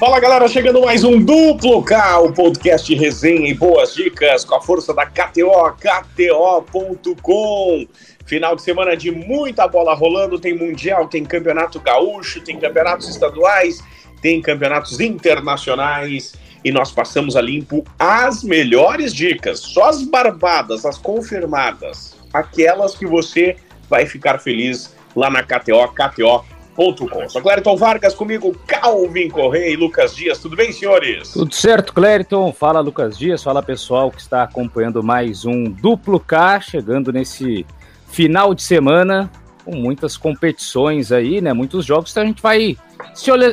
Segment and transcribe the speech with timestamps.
[0.00, 4.60] Fala galera, chegando mais um duplo K, o podcast resenha e boas dicas com a
[4.60, 7.86] força da KTO, KTO.com.
[8.24, 13.78] Final de semana de muita bola rolando, tem mundial, tem campeonato gaúcho, tem campeonatos estaduais,
[14.20, 20.98] tem campeonatos internacionais e nós passamos a limpo as melhores dicas, só as barbadas, as
[20.98, 23.56] confirmadas, aquelas que você
[23.88, 26.44] vai ficar feliz lá na KTO, KTO
[26.76, 27.28] Clériton.com.
[27.28, 30.38] Sou Clériton Vargas, comigo Calvin Correia e Lucas Dias.
[30.38, 31.32] Tudo bem, senhores?
[31.32, 32.52] Tudo certo, Clériton.
[32.52, 33.42] Fala, Lucas Dias.
[33.42, 37.66] Fala, pessoal que está acompanhando mais um Duplo K, chegando nesse
[38.08, 39.30] final de semana
[39.64, 41.52] com muitas competições aí, né?
[41.52, 42.76] Muitos jogos que a gente vai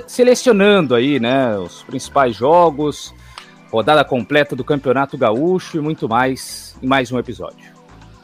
[0.06, 1.58] selecionando aí, né?
[1.58, 3.14] Os principais jogos,
[3.72, 7.73] rodada completa do Campeonato Gaúcho e muito mais em mais um episódio.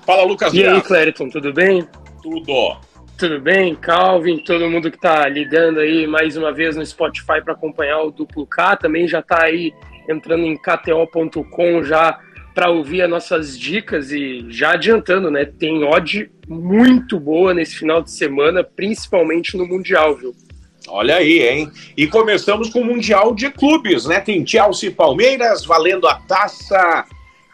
[0.09, 0.51] Fala, Lucas.
[0.55, 1.87] E aí, Clériton, tudo bem?
[2.23, 2.77] Tudo.
[3.15, 7.53] Tudo bem, Calvin, todo mundo que está ligando aí mais uma vez no Spotify para
[7.53, 9.71] acompanhar o Duplo K, também já está aí
[10.09, 12.19] entrando em kto.com já
[12.55, 15.45] para ouvir as nossas dicas e já adiantando, né?
[15.45, 20.33] Tem odd muito boa nesse final de semana, principalmente no Mundial, viu?
[20.87, 21.71] Olha aí, hein?
[21.95, 24.19] E começamos com o Mundial de Clubes, né?
[24.19, 27.05] Tem Chelsea e Palmeiras valendo a taça.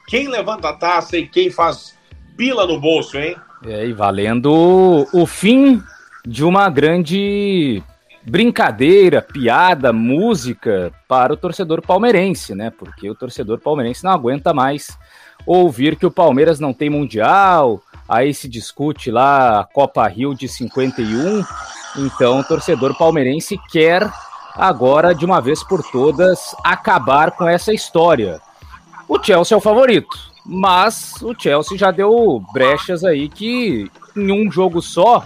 [0.07, 1.95] Quem levanta a taça e quem faz
[2.35, 3.35] pila no bolso, hein?
[3.65, 5.81] É, e valendo o fim
[6.25, 7.81] de uma grande
[8.23, 12.71] brincadeira, piada, música para o torcedor palmeirense, né?
[12.71, 14.97] Porque o torcedor palmeirense não aguenta mais
[15.45, 20.47] ouvir que o Palmeiras não tem mundial, aí se discute lá a Copa Rio de
[20.47, 21.43] 51.
[21.97, 24.09] Então, o torcedor palmeirense quer
[24.55, 28.41] agora, de uma vez por todas, acabar com essa história.
[29.07, 34.51] O Chelsea é o favorito mas o Chelsea já deu brechas aí que em um
[34.51, 35.25] jogo só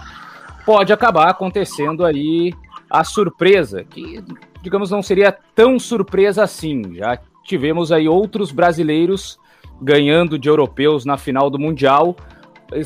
[0.64, 2.54] pode acabar acontecendo aí
[2.88, 4.24] a surpresa, que
[4.62, 6.94] digamos não seria tão surpresa assim.
[6.94, 9.38] Já tivemos aí outros brasileiros
[9.80, 12.16] ganhando de europeus na final do Mundial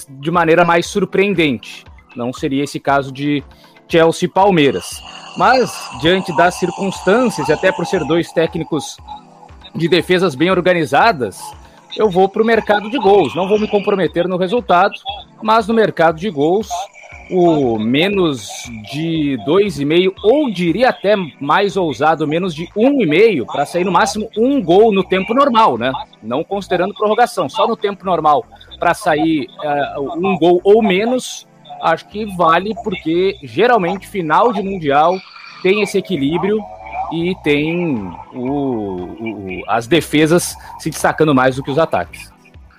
[0.08, 1.84] de maneira mais surpreendente.
[2.16, 3.42] Não seria esse caso de
[3.88, 5.02] Chelsea e Palmeiras.
[5.36, 8.96] Mas, diante das circunstâncias, e até por ser dois técnicos
[9.74, 11.40] de defesas bem organizadas,
[11.96, 13.34] eu vou para o mercado de gols.
[13.34, 14.94] Não vou me comprometer no resultado,
[15.42, 16.68] mas no mercado de gols,
[17.30, 18.48] o menos
[18.92, 24.62] de 2,5, ou diria até mais ousado, menos de 1,5, para sair no máximo um
[24.62, 25.92] gol no tempo normal, né?
[26.22, 28.44] Não considerando prorrogação, só no tempo normal,
[28.78, 29.48] para sair
[29.96, 31.46] uh, um gol ou menos,
[31.82, 35.16] acho que vale, porque geralmente final de Mundial
[35.62, 36.62] tem esse equilíbrio
[37.14, 37.96] e tem
[38.32, 42.32] o, o, as defesas se destacando mais do que os ataques.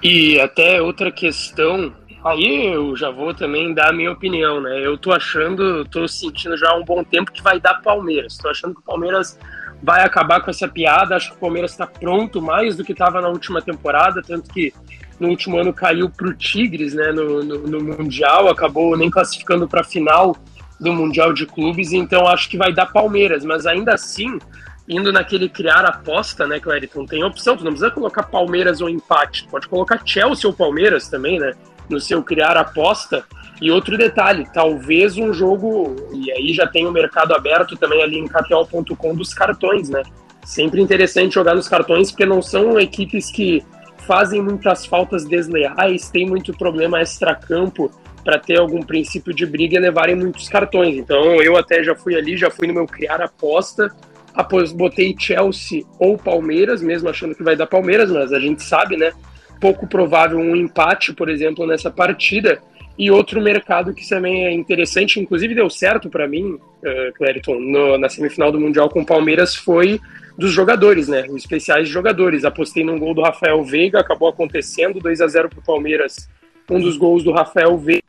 [0.04, 4.86] E até outra questão, aí eu já vou também dar a minha opinião, né?
[4.86, 8.38] Eu tô achando, tô sentindo já há um bom tempo que vai dar Palmeiras.
[8.38, 9.40] Tô achando que o Palmeiras
[9.82, 11.16] vai acabar com essa piada.
[11.16, 14.74] Acho que o Palmeiras está pronto mais do que estava na última temporada, tanto que
[15.18, 17.14] no último ano caiu para o Tigres, né?
[17.14, 20.36] No, no, no Mundial, acabou nem classificando para a final
[20.80, 24.40] do Mundial de Clubes, então acho que vai dar Palmeiras, mas ainda assim,
[24.88, 29.48] indo naquele criar aposta, né, Clériton, tem opção, tu não precisa colocar Palmeiras ou empate,
[29.50, 31.54] pode colocar Chelsea ou Palmeiras também, né,
[31.90, 33.24] no seu criar aposta.
[33.62, 38.18] E outro detalhe, talvez um jogo, e aí já tem o mercado aberto também ali
[38.18, 40.04] em KTO.com dos cartões, né?
[40.44, 43.64] Sempre interessante jogar nos cartões, porque não são equipes que
[44.00, 47.90] fazem muitas faltas desleais, tem muito problema extra-campo
[48.26, 50.98] para ter algum princípio de briga e levarem muitos cartões.
[50.98, 53.96] Então eu até já fui ali, já fui no meu criar aposta,
[54.34, 58.98] após botei Chelsea ou Palmeiras, mesmo achando que vai dar Palmeiras, mas a gente sabe,
[58.98, 59.14] né?
[59.62, 62.60] Pouco provável um empate, por exemplo, nessa partida.
[62.98, 67.98] E outro mercado que também é interessante, inclusive deu certo para mim, uh, Clériton, no,
[67.98, 70.00] na semifinal do Mundial com o Palmeiras, foi
[70.38, 71.26] dos jogadores, né?
[71.30, 72.44] Os especiais de jogadores.
[72.44, 76.30] Apostei num gol do Rafael Veiga, acabou acontecendo, 2 a 0 para o Palmeiras.
[76.70, 78.05] Um dos gols do Rafael Veiga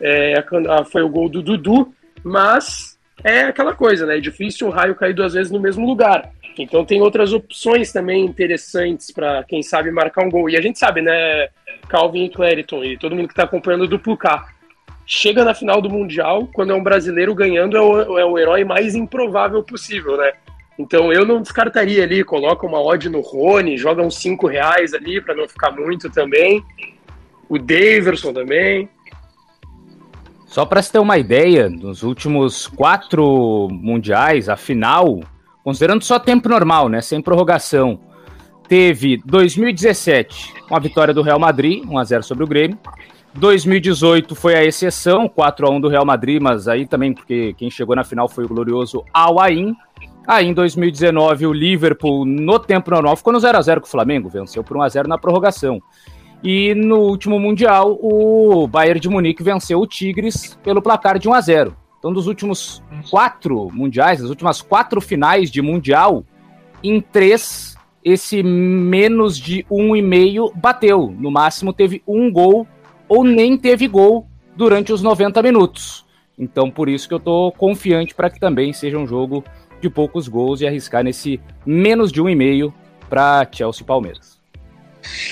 [0.00, 0.34] é,
[0.90, 4.18] foi o gol do Dudu, mas é aquela coisa, né?
[4.18, 6.30] É difícil o raio cair duas vezes no mesmo lugar.
[6.58, 10.48] Então tem outras opções também interessantes para quem sabe marcar um gol.
[10.48, 11.48] E a gente sabe, né,
[11.88, 14.46] Calvin e Clériton e todo mundo que está acompanhando o duplo K.
[15.06, 18.64] Chega na final do Mundial, quando é um brasileiro ganhando, é o, é o herói
[18.64, 20.32] mais improvável possível, né?
[20.78, 25.20] Então eu não descartaria ali, coloca uma odd no Rony, joga uns 5 reais ali
[25.20, 26.62] para não ficar muito também.
[27.48, 28.88] O Daverson também.
[30.46, 35.20] Só para se ter uma ideia, nos últimos quatro mundiais, a final,
[35.62, 37.98] considerando só tempo normal, né, sem prorrogação,
[38.68, 42.78] teve 2017, uma vitória do Real Madrid, 1x0 sobre o Grêmio.
[43.34, 47.68] 2018 foi a exceção, 4 a 1 do Real Madrid, mas aí também porque quem
[47.68, 49.76] chegou na final foi o glorioso Al Ain.
[50.26, 53.90] Aí em 2019 o Liverpool no tempo normal ficou no 0 a 0 com o
[53.90, 55.82] Flamengo, venceu por 1 a 0 na prorrogação.
[56.42, 61.34] E no último mundial o Bayern de Munique venceu o Tigres pelo placar de 1
[61.34, 61.76] a 0.
[61.98, 66.24] Então dos últimos quatro mundiais, das últimas quatro finais de mundial,
[66.82, 71.12] em três esse menos de um e meio bateu.
[71.18, 72.66] No máximo teve um gol
[73.08, 76.06] ou nem teve gol durante os 90 minutos.
[76.38, 79.42] Então, por isso que eu estou confiante para que também seja um jogo
[79.80, 82.72] de poucos gols e arriscar nesse menos de um e meio
[83.08, 84.35] para Chelsea e Palmeiras.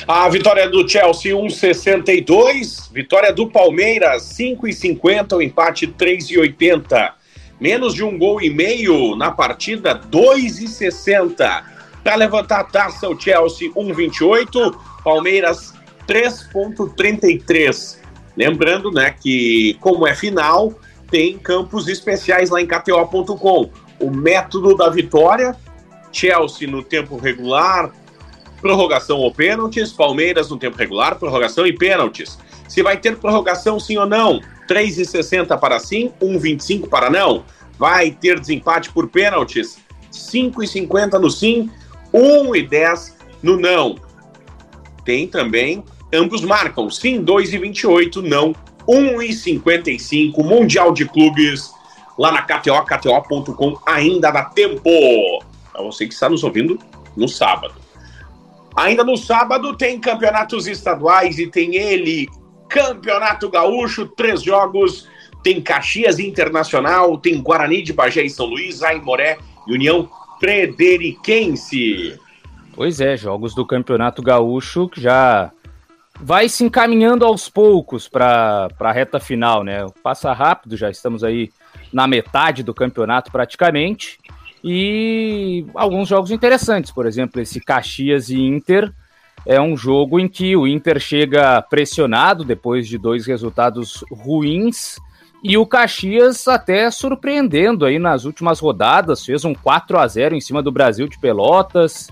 [0.07, 7.13] A vitória do Chelsea 1,62, vitória do Palmeiras 5,50, o empate 3,80.
[7.61, 11.65] Menos de um gol e meio na partida 2,60.
[12.03, 15.73] Para levantar a taça, o Chelsea 1,28, Palmeiras
[16.07, 17.99] 3.33.
[18.37, 20.75] Lembrando, né, que como é final,
[21.11, 23.71] tem campos especiais lá em KTO.com.
[24.01, 25.57] O método da vitória,
[26.13, 27.93] Chelsea no tempo regular,
[28.65, 32.39] prorrogação ou pênaltis, Palmeiras no tempo regular, prorrogação e pênaltis.
[32.67, 37.45] Se vai ter prorrogação sim ou não, 3,60 para sim, 1,25 para não.
[37.79, 39.77] Vai ter desempate por pênaltis,
[40.11, 41.69] 5,50 no sim,
[42.15, 43.13] 1,10
[43.43, 43.97] no não.
[45.05, 48.55] Tem também Ambos marcam sim 2,28, não
[48.89, 50.43] 1,55.
[50.43, 51.71] Mundial de Clubes
[52.17, 53.77] lá na KTO, KTO.com.
[53.85, 54.81] Ainda dá tempo.
[55.73, 56.79] Para você que está nos ouvindo
[57.15, 57.84] no sábado.
[58.77, 62.29] Ainda no sábado tem campeonatos estaduais e tem ele,
[62.69, 65.09] Campeonato Gaúcho, três jogos.
[65.43, 70.09] Tem Caxias Internacional, tem Guarani de Bagé e São Luís, Aimoré e União
[70.41, 72.19] Frederiquense.
[72.75, 75.53] Pois é, jogos do Campeonato Gaúcho que já
[76.21, 79.87] vai se encaminhando aos poucos para a reta final, né?
[80.03, 81.51] Passa rápido, já estamos aí
[81.93, 84.19] na metade do campeonato praticamente.
[84.67, 88.91] E alguns jogos interessantes, por exemplo, esse Caxias e Inter
[89.47, 94.97] é um jogo em que o Inter chega pressionado depois de dois resultados ruins
[95.43, 100.41] e o Caxias até surpreendendo aí nas últimas rodadas, fez um 4 a 0 em
[100.41, 102.09] cima do Brasil de Pelotas,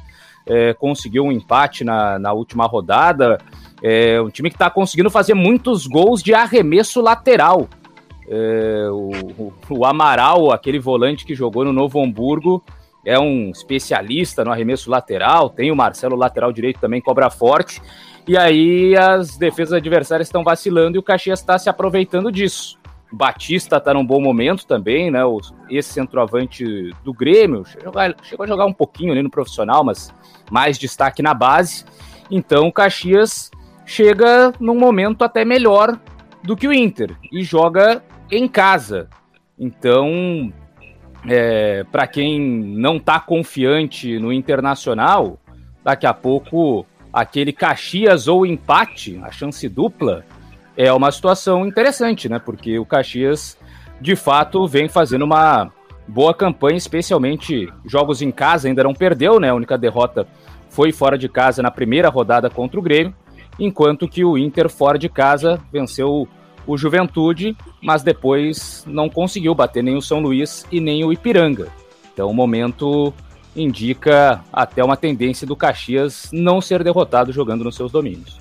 [0.47, 3.39] é, conseguiu um empate na, na última rodada.
[3.83, 7.67] É um time que está conseguindo fazer muitos gols de arremesso lateral.
[8.29, 12.63] É, o, o, Amaral, aquele volante que jogou no Novo Hamburgo,
[13.05, 15.51] é um especialista no arremesso lateral.
[15.51, 17.83] Tem o Marcelo, lateral direito, também cobra forte.
[18.27, 22.79] E aí as defesas adversárias estão vacilando e o Caxias está se aproveitando disso.
[23.13, 25.21] O Batista está num bom momento também, né?
[25.69, 26.65] Esse centroavante
[27.05, 27.65] do Grêmio
[27.95, 30.15] a, chegou a jogar um pouquinho ali no profissional, mas
[30.51, 31.85] mais destaque na base.
[32.31, 33.51] Então o Caxias
[33.85, 35.99] chega num momento até melhor
[36.43, 39.09] do que o Inter e joga em casa.
[39.59, 40.53] Então,
[41.29, 45.39] é, para quem não está confiante no Internacional,
[45.85, 50.25] daqui a pouco aquele Caxias ou empate, a chance dupla,
[50.77, 52.39] é uma situação interessante, né?
[52.39, 53.59] Porque o Caxias,
[54.01, 55.71] de fato, vem fazendo uma
[56.09, 59.51] boa campanha, especialmente jogos em casa, ainda não perdeu, né?
[59.51, 60.27] A única derrota
[60.71, 63.15] foi fora de casa na primeira rodada contra o Grêmio
[63.59, 66.29] enquanto que o Inter fora de casa venceu
[66.67, 71.69] o Juventude, mas depois não conseguiu bater nem o São Luís e nem o Ipiranga.
[72.13, 73.13] Então o momento
[73.55, 78.41] indica até uma tendência do Caxias não ser derrotado jogando nos seus domínios.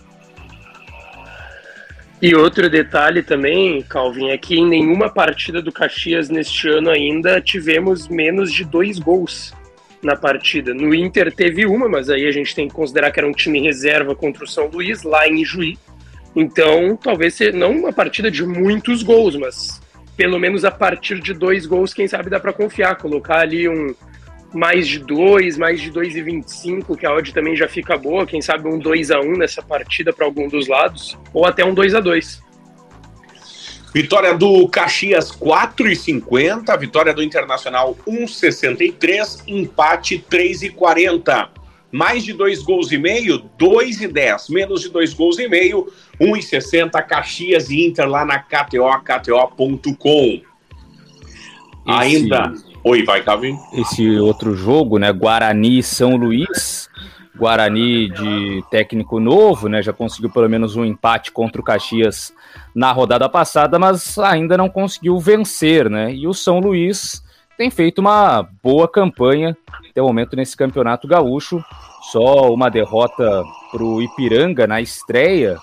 [2.22, 7.42] E outro detalhe também, Calvin, é que em nenhuma partida do Caxias neste ano ainda
[7.42, 9.52] tivemos menos de dois gols
[10.04, 10.72] na partida.
[10.72, 13.60] No Inter teve uma, mas aí a gente tem que considerar que era um time
[13.60, 15.80] reserva contra o São Luís, lá em Juí.
[16.36, 19.82] Então, talvez seja não uma partida de muitos gols, mas
[20.16, 22.96] pelo menos a partir de dois gols, quem sabe dá para confiar.
[22.96, 23.94] Colocar ali um
[24.54, 27.68] mais de dois, mais de dois e vinte e cinco, que a odd também já
[27.68, 28.26] fica boa.
[28.26, 31.64] Quem sabe um 2 a 1 um nessa partida para algum dos lados, ou até
[31.64, 32.42] um 2 a 2
[33.94, 41.50] Vitória do Caxias 4,50, vitória do Internacional 1,63, empate 3,40.
[41.92, 44.50] Mais de dois gols e meio, 2,10.
[44.50, 47.02] Menos de dois gols e meio, 1,60.
[47.04, 50.42] Caxias e Inter lá na KTO, KTO.com.
[51.86, 52.54] Ainda.
[52.84, 53.58] Oi, vai, Calvin.
[53.74, 55.12] Esse outro jogo, né?
[55.12, 56.90] Guarani São Luís.
[57.36, 59.82] Guarani de técnico novo, né?
[59.82, 62.34] Já conseguiu pelo menos um empate contra o Caxias
[62.74, 66.14] na rodada passada, mas ainda não conseguiu vencer, né?
[66.14, 67.24] E o São Luís
[67.62, 69.56] tem feito uma boa campanha
[69.88, 71.64] até o momento nesse campeonato gaúcho.
[72.12, 75.58] só uma derrota para o Ipiranga na estreia.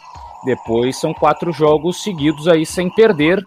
[0.45, 3.43] Depois são quatro jogos seguidos aí sem perder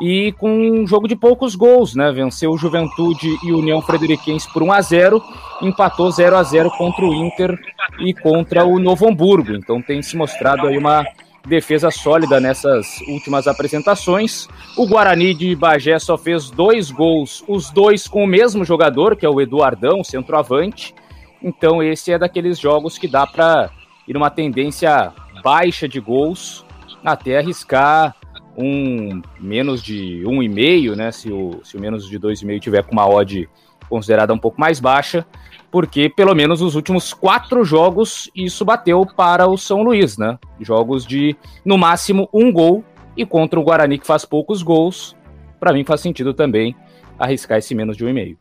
[0.00, 2.10] e com um jogo de poucos gols, né?
[2.10, 5.22] Venceu o Juventude e União Frederiquense por 1 a 0,
[5.62, 7.56] empatou 0 a 0 contra o Inter
[8.00, 9.52] e contra o Novo Hamburgo.
[9.52, 11.06] Então tem se mostrado aí uma
[11.46, 14.48] defesa sólida nessas últimas apresentações.
[14.76, 19.26] O Guarani de Bagé só fez dois gols, os dois com o mesmo jogador, que
[19.26, 20.94] é o Eduardão, centroavante.
[21.42, 23.70] Então esse é daqueles jogos que dá para
[24.06, 26.64] ir numa tendência baixa de gols
[27.04, 28.14] até arriscar
[28.56, 31.10] um menos de um e meio, né?
[31.10, 33.48] Se o, se o menos de dois e meio tiver com uma odd
[33.88, 35.26] considerada um pouco mais baixa,
[35.72, 40.38] porque pelo menos os últimos quatro jogos isso bateu para o São Luís, né?
[40.60, 42.84] Jogos de no máximo um gol
[43.16, 45.16] e contra o Guarani que faz poucos gols,
[45.58, 46.76] para mim faz sentido também
[47.18, 48.38] arriscar esse menos de um e meio.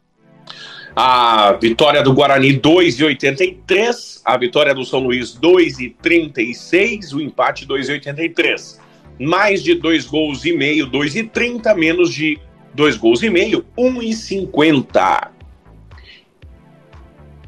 [0.93, 8.77] A vitória do Guarani 2,83, a vitória do São Luís 2,36, o empate 2,83.
[9.17, 12.37] Mais de dois gols e meio, 2,30, menos de
[12.73, 15.40] dois gols e meio, 1,50.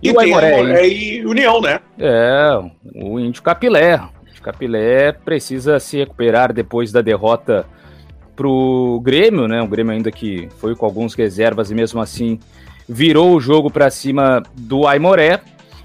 [0.04, 1.80] E, e o Aimoré, e União, né?
[1.98, 2.60] É,
[2.94, 3.96] o Índio Capilé.
[4.38, 7.66] O Capilé precisa se recuperar depois da derrota
[8.36, 9.62] pro Grêmio, né?
[9.62, 12.38] O Grêmio ainda que foi com alguns reservas e mesmo assim
[12.88, 15.40] virou o jogo para cima do Aimoré.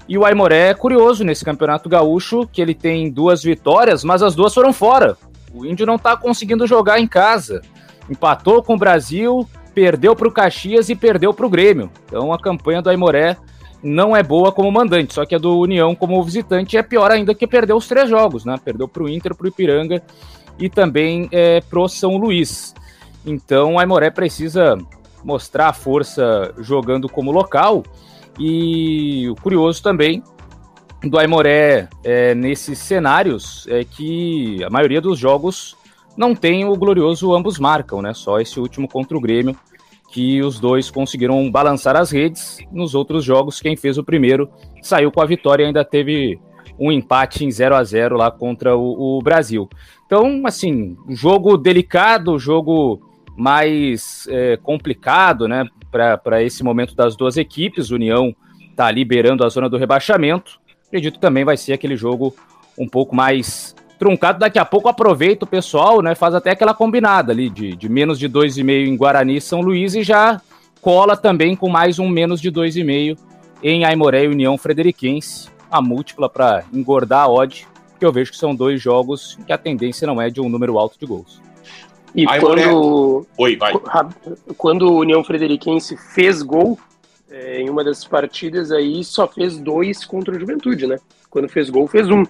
[0.07, 4.35] E o Aimoré é curioso nesse campeonato gaúcho, que ele tem duas vitórias, mas as
[4.35, 5.15] duas foram fora.
[5.53, 7.61] O Índio não está conseguindo jogar em casa.
[8.09, 11.89] Empatou com o Brasil, perdeu para o Caxias e perdeu para o Grêmio.
[12.05, 13.37] Então a campanha do Aimoré
[13.81, 17.33] não é boa como mandante, só que a do União como visitante é pior ainda
[17.33, 18.55] que perdeu os três jogos, né?
[18.63, 20.01] Perdeu para o Inter, para o Ipiranga
[20.57, 22.73] e também é, pro São Luís.
[23.25, 24.77] Então o Aimoré precisa
[25.23, 27.83] mostrar a força jogando como local.
[28.37, 30.23] E o curioso também
[31.03, 35.77] do Aimoré é, nesses cenários é que a maioria dos jogos
[36.17, 38.13] não tem o glorioso ambos marcam, né?
[38.13, 39.55] Só esse último contra o Grêmio
[40.11, 42.59] que os dois conseguiram balançar as redes.
[42.71, 44.49] Nos outros jogos, quem fez o primeiro
[44.81, 46.39] saiu com a vitória e ainda teve
[46.79, 49.69] um empate em 0 a 0 lá contra o, o Brasil.
[50.05, 53.01] Então, assim, jogo delicado, jogo
[53.37, 57.91] mais é, complicado, né, para esse momento das duas equipes.
[57.91, 58.35] União
[58.69, 60.59] está liberando a zona do rebaixamento.
[60.87, 62.33] Acredito também vai ser aquele jogo
[62.77, 64.39] um pouco mais truncado.
[64.39, 68.17] Daqui a pouco aproveita o pessoal, né, faz até aquela combinada ali de, de menos
[68.17, 70.41] de 2,5 em Guarani e São Luís e já
[70.81, 73.17] cola também com mais um menos de 2,5
[73.61, 75.49] em Aimoré e União Frederiquense.
[75.69, 77.67] A múltipla para engordar a odd,
[77.99, 80.79] que eu vejo que são dois jogos que a tendência não é de um número
[80.79, 81.39] alto de gols.
[82.15, 83.73] E Aí, quando, Oi, vai.
[84.57, 86.79] quando o União Frederiquense fez gol
[87.29, 90.97] é, em uma das partidas aí, só fez dois contra o Juventude, né?
[91.29, 92.23] Quando fez gol, fez um.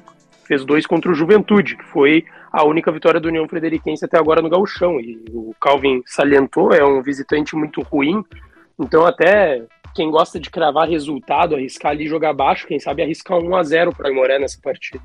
[0.49, 4.41] Fez dois contra o Juventude, que foi a única vitória do União Frederiquense até agora
[4.41, 4.99] no Gauchão.
[4.99, 8.23] E o Calvin salientou, é um visitante muito ruim.
[8.79, 9.63] Então até
[9.93, 13.95] quem gosta de cravar resultado, arriscar ali jogar baixo, quem sabe arriscar 1 a 0
[13.95, 15.03] para o Imoré nessa partida.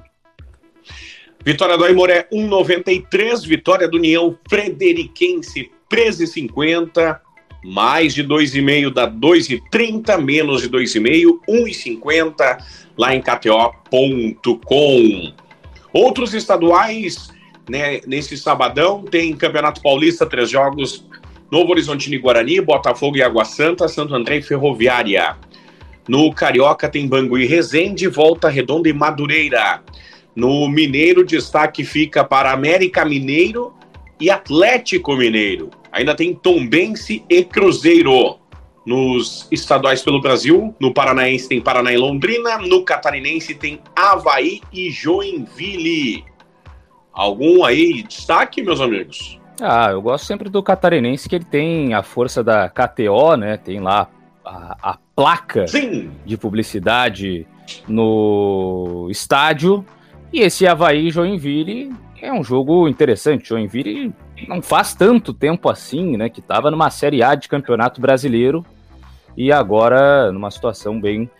[1.44, 3.46] Vitória do Aimoré 1,93.
[3.46, 7.20] Vitória do União Frederiquense 13,50.
[7.64, 10.21] Mais de 2,5 dá 2,30.
[10.21, 12.59] Menos de 2,5, 1,50
[12.97, 14.52] lá em KTO.com.
[15.92, 17.30] Outros estaduais,
[17.68, 21.06] né, nesse sabadão, tem Campeonato Paulista, três jogos.
[21.50, 25.37] Novo Horizontino e Guarani, Botafogo e Água Santa, Santo André e Ferroviária.
[26.06, 29.83] No Carioca tem Bangu e Resende, Volta Redonda e Madureira.
[30.37, 33.73] No Mineiro, destaque fica para América Mineiro
[34.21, 35.71] e Atlético Mineiro.
[35.94, 38.40] Ainda tem Tombense e Cruzeiro.
[38.84, 44.90] Nos estaduais pelo Brasil, no Paranaense tem Paraná e Londrina, no Catarinense tem Havaí e
[44.90, 46.24] Joinville.
[47.12, 49.40] Algum aí destaque, meus amigos?
[49.62, 53.56] Ah, eu gosto sempre do Catarinense, que ele tem a força da KTO, né?
[53.56, 54.10] Tem lá
[54.44, 56.10] a, a placa Sim.
[56.26, 57.46] de publicidade
[57.88, 59.86] no estádio
[60.32, 63.48] e esse Havaí Joinville é um jogo interessante.
[63.48, 64.12] Joinville
[64.48, 66.28] não faz tanto tempo assim, né?
[66.28, 68.64] Que estava numa Série A de Campeonato Brasileiro
[69.36, 71.30] e agora numa situação bem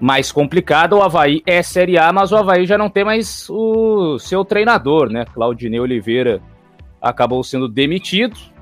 [0.00, 0.96] mais complicada.
[0.96, 5.08] O Havaí é Série A, mas o Havaí já não tem mais o seu treinador,
[5.10, 5.24] né?
[5.24, 6.40] Claudinei Oliveira
[7.00, 8.54] acabou sendo demitido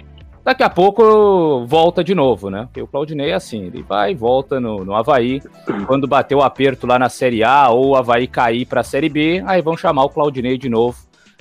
[0.44, 2.64] Daqui a pouco volta de novo, né?
[2.64, 5.40] Porque o Claudinei é assim, ele vai e volta no, no Havaí.
[5.87, 9.08] Quando bater o aperto lá na Série A ou o Havaí cair para a Série
[9.08, 10.99] B, aí vão chamar o Claudinei de novo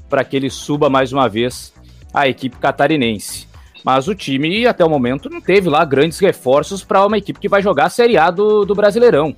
[0.07, 1.73] para que ele suba mais uma vez
[2.13, 3.47] a equipe catarinense.
[3.83, 7.49] Mas o time, até o momento, não teve lá grandes reforços para uma equipe que
[7.49, 9.35] vai jogar a Série A do, do Brasileirão.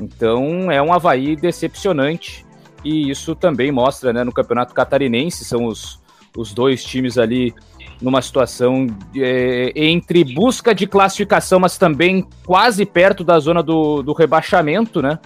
[0.00, 2.46] Então é um Havaí decepcionante
[2.84, 6.00] e isso também mostra né, no Campeonato Catarinense, são os,
[6.36, 7.52] os dois times ali
[8.00, 14.14] numa situação é, entre busca de classificação, mas também quase perto da zona do, do
[14.14, 15.18] rebaixamento, né?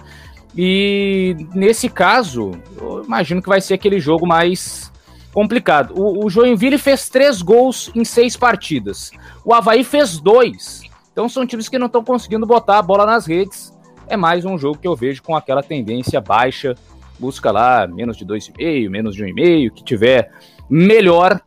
[0.57, 4.91] E nesse caso, eu imagino que vai ser aquele jogo mais
[5.35, 5.93] complicado.
[5.97, 9.11] O, o Joinville fez três gols em seis partidas.
[9.43, 10.81] O Havaí fez dois.
[11.11, 13.73] Então são times que não estão conseguindo botar a bola nas redes.
[14.07, 16.73] É mais um jogo que eu vejo com aquela tendência baixa.
[17.19, 20.31] Busca lá menos de 2,5, menos de 1,5, que tiver
[20.69, 21.41] melhor,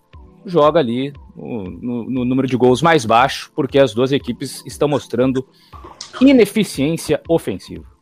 [0.45, 4.87] joga ali no, no, no número de gols mais baixo, porque as duas equipes estão
[4.87, 5.47] mostrando
[6.21, 7.98] ineficiência ofensiva.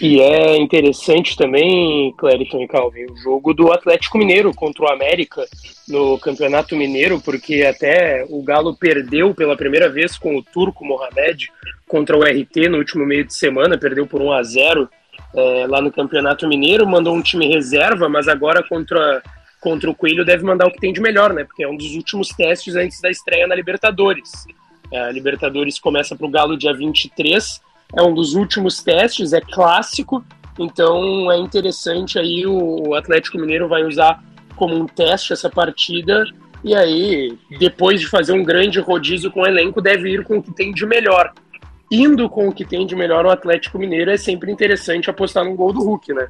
[0.00, 5.44] E é interessante também, Clériton e Calvin, o jogo do Atlético Mineiro contra o América
[5.88, 11.48] no Campeonato Mineiro, porque até o Galo perdeu pela primeira vez com o Turco Mohamed
[11.88, 14.88] contra o RT no último meio de semana, perdeu por 1 a 0
[15.34, 19.22] é, lá no Campeonato Mineiro, mandou um time reserva, mas agora contra,
[19.60, 21.44] contra o Coelho deve mandar o que tem de melhor, né?
[21.44, 24.30] Porque é um dos últimos testes antes da estreia na Libertadores.
[24.92, 27.60] É, a Libertadores começa para o Galo dia 23
[27.94, 30.24] é um dos últimos testes, é clássico,
[30.58, 34.22] então é interessante aí o Atlético Mineiro vai usar
[34.56, 36.24] como um teste essa partida
[36.64, 40.42] e aí depois de fazer um grande rodízio com o elenco deve ir com o
[40.42, 41.32] que tem de melhor.
[41.90, 45.54] Indo com o que tem de melhor o Atlético Mineiro é sempre interessante apostar no
[45.54, 46.28] gol do Hulk, né?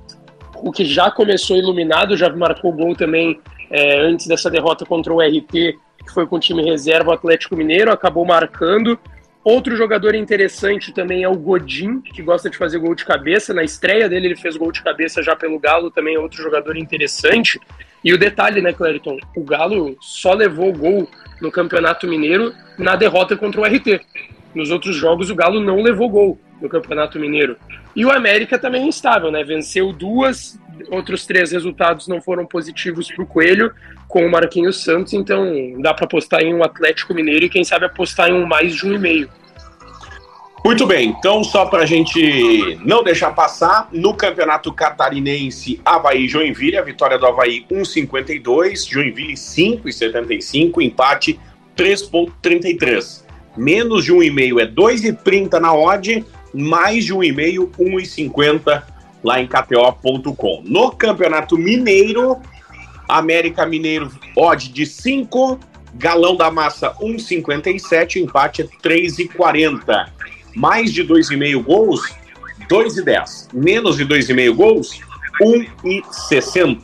[0.63, 5.21] O que já começou iluminado, já marcou gol também é, antes dessa derrota contra o
[5.21, 8.99] RT, que foi com o time reserva o Atlético Mineiro, acabou marcando
[9.45, 13.55] Outro jogador interessante também é o Godin, que gosta de fazer gol de cabeça.
[13.55, 16.77] Na estreia dele, ele fez gol de cabeça já pelo Galo, também é outro jogador
[16.77, 17.61] interessante.
[18.05, 19.17] E o detalhe, né, Clériton?
[19.37, 21.09] O Galo só levou gol
[21.41, 24.01] no Campeonato Mineiro na derrota contra o RT.
[24.55, 27.57] Nos outros jogos, o Galo não levou gol no Campeonato Mineiro.
[27.95, 29.43] E o América também é instável, né?
[29.45, 30.59] Venceu duas,
[30.91, 33.73] outros três resultados não foram positivos para o Coelho,
[34.07, 35.45] com o Marquinhos Santos, então
[35.81, 38.87] dá para apostar em um Atlético Mineiro e quem sabe apostar em um mais de
[38.87, 39.29] um e meio.
[40.65, 46.77] Muito bem, então só para a gente não deixar passar, no Campeonato Catarinense, Havaí Joinville,
[46.77, 51.39] a vitória do Havaí 1,52, Joinville 5,75, empate
[51.77, 53.25] 3,33.
[53.57, 58.83] Menos de 1,5 é 2,30 na odd, mais de 1,5, 1,50
[59.23, 60.63] lá em KTO.com.
[60.65, 62.41] No Campeonato Mineiro,
[63.09, 65.59] América Mineiro, odd de 5,
[65.95, 70.11] Galão da Massa 1,57, empate é 3,40.
[70.55, 72.01] Mais de 2,5 gols,
[72.69, 73.49] 2,10.
[73.53, 75.01] Menos de 2,5 gols,
[75.41, 76.79] 1,60.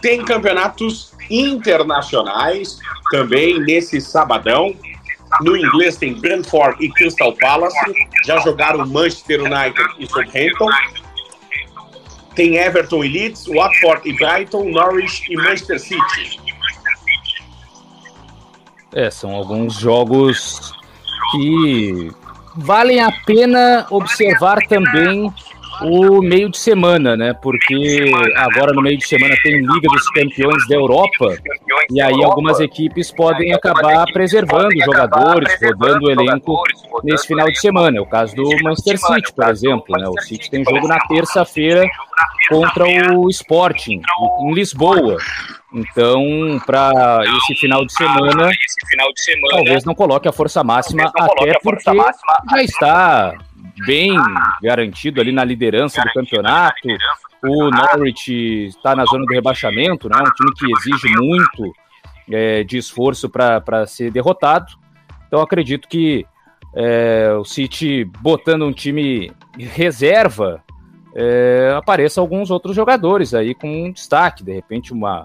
[0.00, 2.78] Tem campeonatos internacionais
[3.10, 4.74] também nesse sabadão.
[5.40, 7.76] No inglês tem Brentford e Crystal Palace.
[8.24, 10.68] Já jogaram Manchester United e Southampton.
[12.34, 16.40] Tem Everton e Leeds, Watford e Brighton, Norwich e Manchester City.
[18.92, 20.72] É, são alguns jogos
[21.32, 22.10] que
[22.56, 25.32] valem a pena observar também
[25.82, 27.34] o meio de semana, né?
[27.34, 31.36] Porque agora no meio de semana tem Liga dos Campeões da Europa
[31.90, 36.62] e aí algumas equipes podem acabar preservando jogadores, rodando o elenco
[37.02, 37.98] nesse final de semana.
[37.98, 40.08] É o caso do Manchester City, por exemplo, né?
[40.08, 41.86] O City tem jogo na terça-feira
[42.48, 42.84] contra
[43.16, 44.00] o Sporting
[44.40, 45.18] em Lisboa.
[45.72, 46.22] Então,
[46.64, 48.48] para esse final de semana,
[49.50, 53.34] talvez não coloque a força máxima, até porque já está
[53.86, 54.16] bem
[54.62, 56.88] garantido ali na liderança do campeonato.
[57.42, 60.16] O Norwich está na zona do rebaixamento, né?
[60.18, 61.72] Um time que exige muito
[62.30, 64.72] é, de esforço para ser derrotado.
[65.26, 66.26] Então acredito que
[66.74, 70.62] é, o City botando um time reserva
[71.14, 75.24] é, apareça alguns outros jogadores aí com destaque, de repente uma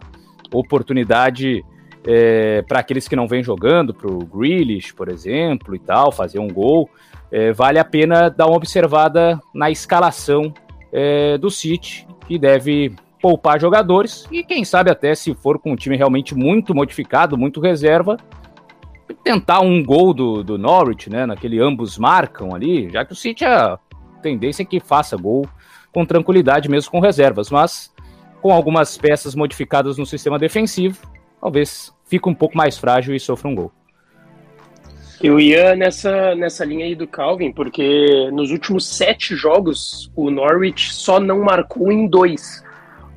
[0.54, 1.65] oportunidade
[2.06, 6.39] é, para aqueles que não vêm jogando, para o Grealish, por exemplo, e tal, fazer
[6.39, 6.89] um gol
[7.32, 10.54] é, vale a pena dar uma observada na escalação
[10.92, 15.76] é, do City, que deve poupar jogadores e quem sabe até se for com um
[15.76, 18.18] time realmente muito modificado, muito reserva,
[19.24, 21.26] tentar um gol do, do Norwich, né?
[21.26, 23.78] Naquele ambos marcam ali, já que o City a
[24.22, 25.48] tendência é que faça gol
[25.92, 27.94] com tranquilidade mesmo com reservas, mas
[28.42, 31.00] com algumas peças modificadas no sistema defensivo,
[31.42, 33.72] talvez fique um pouco mais frágil e sofra um gol.
[35.21, 40.93] Eu ia nessa, nessa linha aí do Calvin, porque nos últimos sete jogos o Norwich
[40.93, 42.63] só não marcou em dois.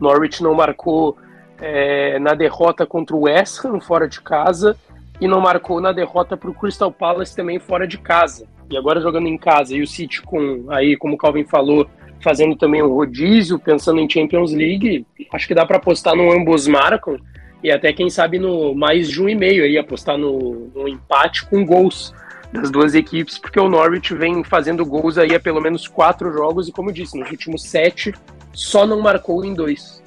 [0.01, 1.17] Norwich não marcou
[1.61, 4.77] é, na derrota contra o West Ham fora de casa
[5.21, 8.49] e não marcou na derrota para o Crystal Palace também fora de casa.
[8.69, 11.87] e agora jogando em casa, e o City com, aí, como o Calvin falou,
[12.21, 16.67] fazendo também um rodízio, pensando em Champions League, acho que dá para apostar no ambos
[16.67, 17.17] marcam,
[17.63, 21.47] e até quem sabe no mais de um e meio aí, apostar no, no empate
[21.47, 22.13] com gols
[22.53, 26.69] das duas equipes, porque o Norwich vem fazendo gols aí há pelo menos quatro jogos,
[26.69, 28.13] e como eu disse, nos últimos sete,
[28.53, 30.03] só não marcou em dois.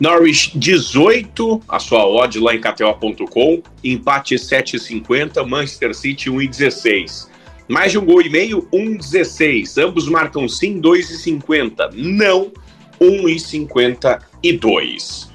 [0.00, 7.28] Norwich 18, a sua odd lá em KTO.com, empate 7,50, Manchester City 1,16.
[7.66, 9.82] Mais de um gol e meio, 1,16.
[9.82, 11.90] Ambos marcam sim, 2,50.
[11.94, 12.52] Não,
[13.00, 15.28] 1,52.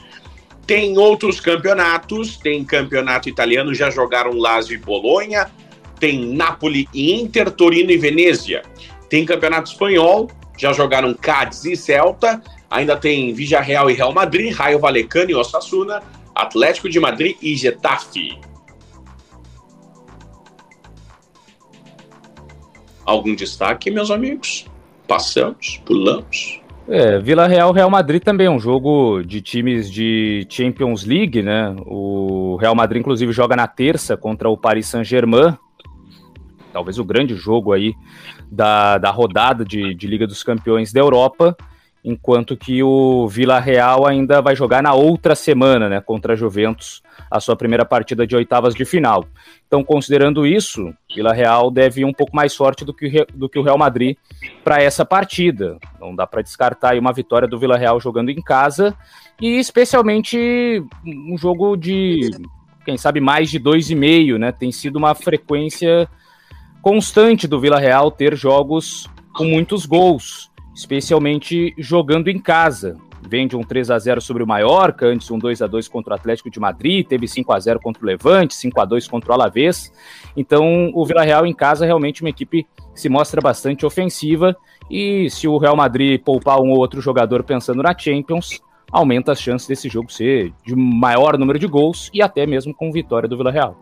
[0.66, 5.52] Tem outros campeonatos, tem campeonato italiano, já jogaram Lazio e Bolonha,
[6.00, 8.64] tem Napoli e Inter, Torino e Venezia.
[9.10, 14.80] Tem campeonato espanhol, já jogaram Cádiz e Celta, ainda tem Villarreal e Real Madrid, Raio
[14.80, 16.02] Valecano e Osasuna,
[16.34, 18.40] Atlético de Madrid e Getafe.
[23.06, 24.66] Algum destaque, meus amigos?
[25.08, 26.63] Passamos, pulamos.
[26.88, 31.74] É, Vila Real Real Madrid também é um jogo de times de Champions League, né?
[31.86, 35.58] O Real Madrid, inclusive, joga na terça contra o Paris Saint-Germain.
[36.74, 37.94] Talvez o grande jogo aí
[38.52, 41.56] da, da rodada de, de Liga dos Campeões da Europa,
[42.04, 46.02] enquanto que o Vila Real ainda vai jogar na outra semana, né?
[46.02, 49.26] Contra a Juventus a sua primeira partida de oitavas de final.
[49.66, 53.58] Então, considerando isso, Vila Real deve ir um pouco mais forte do que, do que
[53.58, 54.18] o Real Madrid
[54.64, 55.78] para essa partida.
[56.00, 58.96] Não dá para descartar uma vitória do Vila Real jogando em casa
[59.42, 62.32] e especialmente um jogo de,
[62.86, 64.52] quem sabe, mais de dois e meio, né?
[64.52, 66.08] Tem sido uma frequência
[66.82, 73.56] constante do Vila Real ter jogos com muitos gols, especialmente jogando em casa vem de
[73.56, 76.50] um 3 a 0 sobre o Mallorca, antes um 2 a 2 contra o Atlético
[76.50, 79.92] de Madrid, teve 5 a 0 contra o Levante, 5 a 2 contra o Alavés.
[80.36, 84.56] Então, o Vila Real em casa é realmente uma equipe que se mostra bastante ofensiva
[84.90, 89.42] e se o Real Madrid poupar um ou outro jogador pensando na Champions, aumenta as
[89.42, 93.38] chances desse jogo ser de maior número de gols e até mesmo com vitória do
[93.38, 93.80] Vila Real.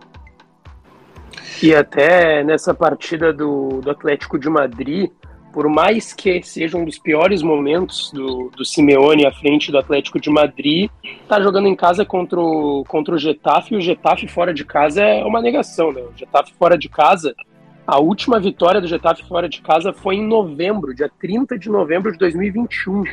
[1.62, 5.12] E até nessa partida do, do Atlético de Madrid,
[5.52, 10.20] por mais que seja um dos piores momentos do, do Simeone à frente do Atlético
[10.20, 10.90] de Madrid,
[11.28, 15.04] tá jogando em casa contra o, contra o Getafe, e o Getafe fora de casa
[15.04, 16.02] é uma negação, né?
[16.02, 17.36] O Getafe fora de casa,
[17.86, 22.12] a última vitória do Getafe fora de casa foi em novembro, dia 30 de novembro
[22.12, 23.04] de 2021,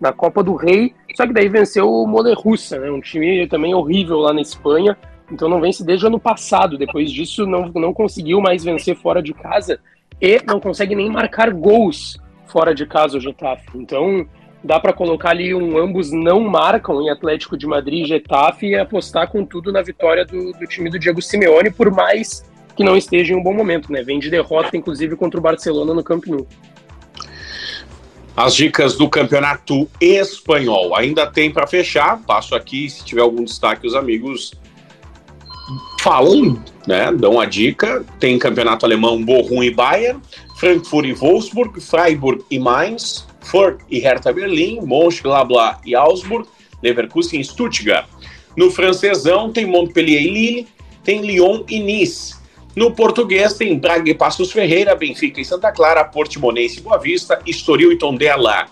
[0.00, 2.90] na Copa do Rei, só que daí venceu o Molerrussa, né?
[2.90, 4.96] Um time também horrível lá na Espanha,
[5.30, 9.22] então não vence desde o ano passado, depois disso não, não conseguiu mais vencer fora
[9.22, 9.78] de casa,
[10.22, 13.66] e não consegue nem marcar gols fora de casa o Getafe.
[13.74, 14.24] Então,
[14.62, 18.76] dá para colocar ali um ambos não marcam em Atlético de Madrid e Getafe e
[18.76, 22.96] apostar com tudo na vitória do, do, time do Diego Simeone, por mais que não
[22.96, 24.02] esteja em um bom momento, né?
[24.02, 26.46] Vem de derrota, inclusive, contra o Barcelona no Camp Nou.
[28.36, 32.22] As dicas do campeonato espanhol ainda tem para fechar.
[32.22, 34.52] Passo aqui, se tiver algum destaque, os amigos
[36.02, 40.20] falam, né, dão a dica, tem campeonato alemão Bochum e Bayern,
[40.58, 46.48] Frankfurt e Wolfsburg, Freiburg e Mainz, Fürth e Hertha Berlim, Mönchengladbach e Augsburg,
[46.82, 48.08] Leverkusen e Stuttgart.
[48.56, 50.68] No francesão tem Montpellier e Lille,
[51.04, 52.34] tem Lyon e Nice.
[52.74, 57.40] No português tem Braga e Passos Ferreira, Benfica e Santa Clara, Portimonense e Boa Vista,
[57.46, 58.66] Estoril e Tondela.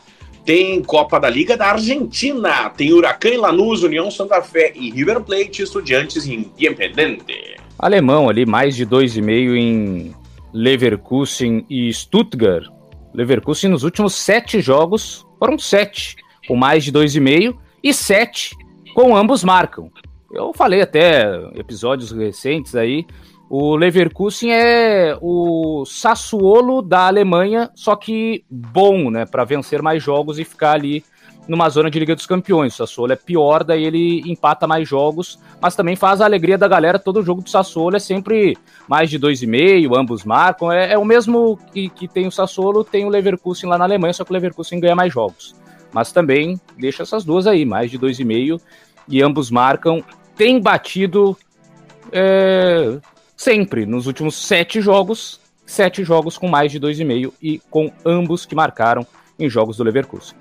[0.44, 2.70] Tem Copa da Liga da Argentina.
[2.70, 7.56] Tem Huracan e Lanús, União Santa Fé e River Plate, Estudiantes e Independente.
[7.78, 10.14] Alemão ali, mais de 2,5 em
[10.52, 12.66] Leverkusen e Stuttgart.
[13.14, 18.54] Leverkusen nos últimos sete jogos foram sete, com mais de 2,5 e sete
[18.94, 19.90] com ambos marcam.
[20.32, 21.24] Eu falei até
[21.54, 23.06] episódios recentes aí
[23.52, 30.38] o Leverkusen é o Sassuolo da Alemanha, só que bom, né, para vencer mais jogos
[30.38, 31.04] e ficar ali
[31.48, 32.74] numa zona de Liga dos Campeões.
[32.74, 36.68] O Sassuolo é pior, daí ele empata mais jogos, mas também faz a alegria da
[36.68, 36.96] galera.
[36.96, 40.70] Todo jogo do Sassuolo é sempre mais de dois e meio, ambos marcam.
[40.70, 44.12] É, é o mesmo que, que tem o Sassuolo, tem o Leverkusen lá na Alemanha,
[44.12, 45.56] só que o Leverkusen ganha mais jogos.
[45.92, 48.60] Mas também deixa essas duas aí, mais de dois e meio
[49.08, 50.04] e ambos marcam.
[50.36, 51.36] Tem batido
[52.12, 52.96] é,
[53.40, 58.54] sempre nos últimos sete jogos, sete jogos com mais de 2,5 e com ambos que
[58.54, 59.06] marcaram
[59.38, 60.36] em jogos do Leverkusen.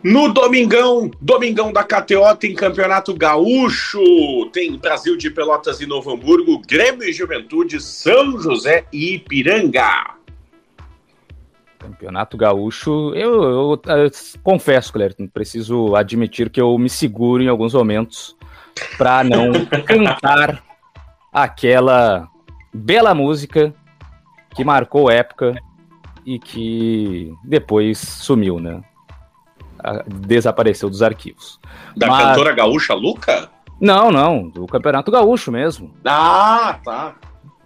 [0.00, 4.00] No domingão, domingão da KTO tem Campeonato Gaúcho,
[4.52, 10.14] tem Brasil de Pelotas e Novo Hamburgo, Grêmio e Juventude, São José e Ipiranga.
[11.80, 14.10] Campeonato Gaúcho, eu, eu, eu
[14.44, 18.36] confesso, Clerton, preciso admitir que eu me seguro em alguns momentos
[18.96, 19.52] para não
[19.86, 20.62] cantar
[21.32, 22.28] aquela
[22.72, 23.74] bela música
[24.54, 25.54] que marcou época
[26.24, 28.82] e que depois sumiu, né?
[30.06, 31.58] Desapareceu dos arquivos.
[31.96, 32.24] Da Mas...
[32.24, 33.50] cantora gaúcha Luca?
[33.80, 35.90] Não, não, do Campeonato Gaúcho mesmo.
[36.04, 37.14] Ah, tá.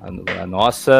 [0.00, 0.92] A, a nossa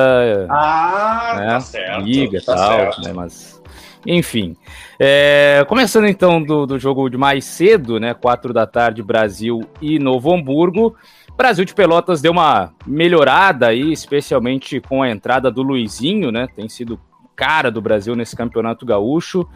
[0.51, 3.03] ah, né, tá certo, liga e tá tal, certo.
[3.03, 3.13] né?
[3.13, 3.63] Mas
[4.07, 4.57] enfim.
[4.99, 8.15] É, começando então do, do jogo de mais cedo, né?
[8.15, 10.95] Quatro da tarde, Brasil e Novo Hamburgo.
[11.37, 16.47] Brasil de Pelotas deu uma melhorada aí, especialmente com a entrada do Luizinho, né?
[16.55, 16.99] Tem sido
[17.35, 19.47] cara do Brasil nesse campeonato gaúcho.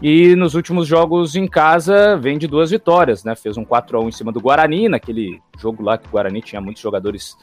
[0.00, 3.34] E nos últimos jogos em casa vem de duas vitórias, né?
[3.34, 6.40] Fez um 4 a 1 em cima do Guarani, naquele jogo lá que o Guarani
[6.40, 7.36] tinha muitos jogadores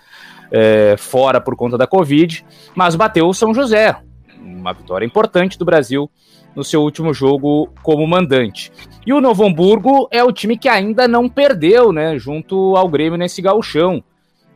[0.51, 2.45] é, fora por conta da Covid,
[2.75, 3.95] mas bateu o São José.
[4.39, 6.09] Uma vitória importante do Brasil
[6.55, 8.71] no seu último jogo como mandante.
[9.05, 13.17] E o Novo Hamburgo é o time que ainda não perdeu, né, junto ao Grêmio
[13.17, 14.03] nesse gauchão.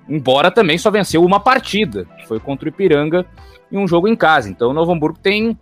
[0.08, 3.26] Embora também só venceu uma partida, que foi contra o Ipiranga
[3.72, 4.50] em um jogo em casa.
[4.50, 5.58] Então o Novo Hamburgo tem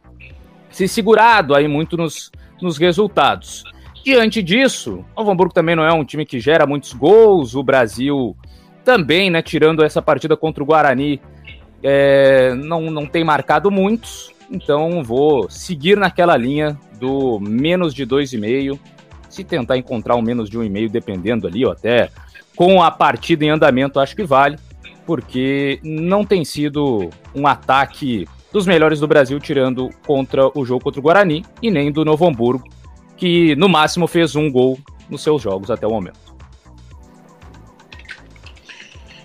[0.70, 3.64] se segurado aí muito nos, nos resultados.
[4.04, 7.56] Diante disso, o Novo Hamburgo também não é um time que gera muitos gols.
[7.56, 8.38] O Brasil
[8.84, 11.20] também, né, tirando essa partida contra o Guarani,
[11.82, 14.32] é, não, não tem marcado muitos.
[14.50, 18.80] Então vou seguir naquela linha do menos de 2,5.
[19.30, 22.10] Se tentar encontrar um menos de 1,5, dependendo ali, ou até
[22.56, 24.58] com a partida em andamento, acho que vale,
[25.06, 31.00] porque não tem sido um ataque dos melhores do Brasil, tirando contra o jogo contra
[31.00, 32.66] o Guarani e nem do Novo Hamburgo,
[33.18, 34.80] que no máximo fez um gol
[35.10, 36.34] nos seus jogos até o momento.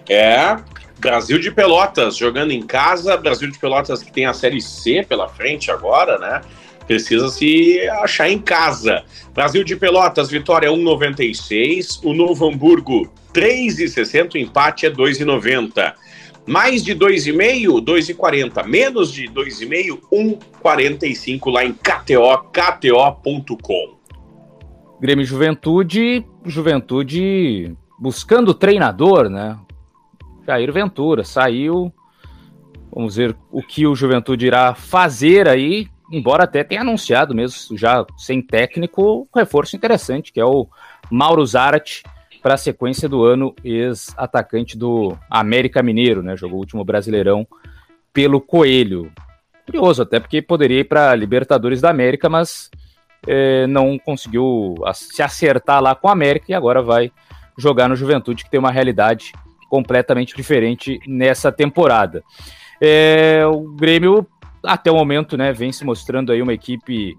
[0.09, 0.57] É,
[1.01, 5.29] Brasil de Pelotas jogando em casa, Brasil de Pelotas que tem a Série C pela
[5.29, 6.43] frente agora, né?
[6.87, 9.05] Precisa se achar em casa.
[9.33, 12.01] Brasil de Pelotas, vitória 1,96.
[12.05, 14.35] O Novo Hamburgo, 3,60.
[14.35, 15.95] O empate é 2,90.
[16.47, 18.67] Mais de 2,5, 2,40.
[18.67, 24.01] Menos de 2,5, 1,45 lá em KTO, KTO.com.
[25.01, 29.57] Grêmio Juventude, Juventude buscando treinador, né?
[30.51, 31.93] Jair Ventura saiu.
[32.93, 38.05] Vamos ver o que o Juventude irá fazer aí, embora até tenha anunciado mesmo, já
[38.19, 40.67] sem técnico, um reforço interessante, que é o
[41.09, 42.03] Mauro Zarat,
[42.43, 46.37] para a sequência do ano, ex-atacante do América Mineiro, né?
[46.37, 47.47] Jogou o último Brasileirão
[48.13, 49.13] pelo Coelho.
[49.67, 52.71] Curioso, até porque poderia ir para Libertadores da América, mas
[53.25, 57.13] é, não conseguiu se acertar lá com a América e agora vai
[57.57, 59.33] jogar no Juventude, que tem uma realidade
[59.71, 62.23] completamente diferente nessa temporada.
[62.81, 64.27] É, o Grêmio,
[64.63, 67.17] até o momento, né, vem se mostrando aí uma equipe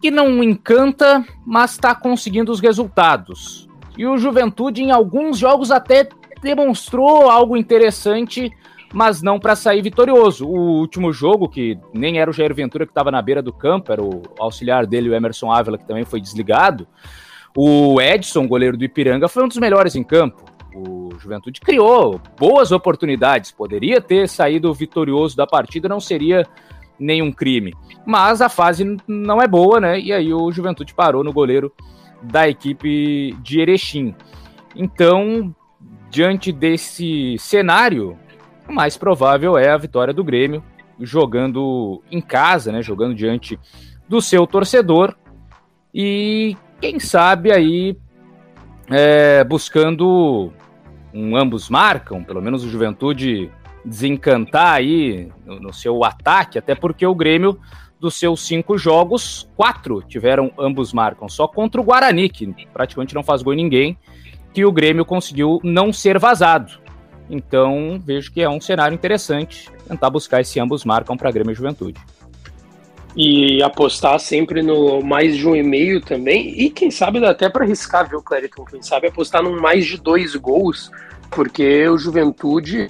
[0.00, 3.68] que não encanta, mas está conseguindo os resultados.
[3.96, 6.08] E o Juventude, em alguns jogos, até
[6.40, 8.52] demonstrou algo interessante,
[8.94, 10.46] mas não para sair vitorioso.
[10.46, 13.90] O último jogo, que nem era o Jair Ventura que estava na beira do campo,
[13.92, 16.86] era o auxiliar dele, o Emerson Ávila, que também foi desligado.
[17.56, 22.70] O Edson, goleiro do Ipiranga, foi um dos melhores em campo o Juventude criou boas
[22.72, 26.46] oportunidades, poderia ter saído vitorioso da partida, não seria
[26.98, 27.74] nenhum crime.
[28.06, 29.98] Mas a fase não é boa, né?
[30.00, 31.72] E aí o Juventude parou no goleiro
[32.22, 34.14] da equipe de Erechim.
[34.74, 35.54] Então,
[36.10, 38.18] diante desse cenário,
[38.68, 40.62] o mais provável é a vitória do Grêmio,
[41.00, 42.82] jogando em casa, né?
[42.82, 43.58] Jogando diante
[44.08, 45.14] do seu torcedor.
[45.94, 47.96] E quem sabe aí
[48.90, 50.52] é, buscando
[51.18, 53.50] um ambos marcam, pelo menos o Juventude
[53.84, 57.58] desencantar aí no, no, seu ataque, até porque o Grêmio,
[57.98, 63.24] dos seus cinco jogos, quatro tiveram ambos marcam, só contra o Guarani, que praticamente não
[63.24, 63.98] faz gol em ninguém,
[64.54, 66.78] que o Grêmio conseguiu não ser vazado.
[67.28, 71.54] Então vejo que é um cenário interessante tentar buscar esse ambos marcam para Grêmio e
[71.54, 72.00] Juventude.
[73.16, 76.48] E apostar sempre no mais de um e meio também.
[76.60, 78.64] E quem sabe dá até para arriscar, viu, Clériton?
[78.64, 80.90] Quem sabe apostar num mais de dois gols,
[81.30, 82.88] porque o Juventude,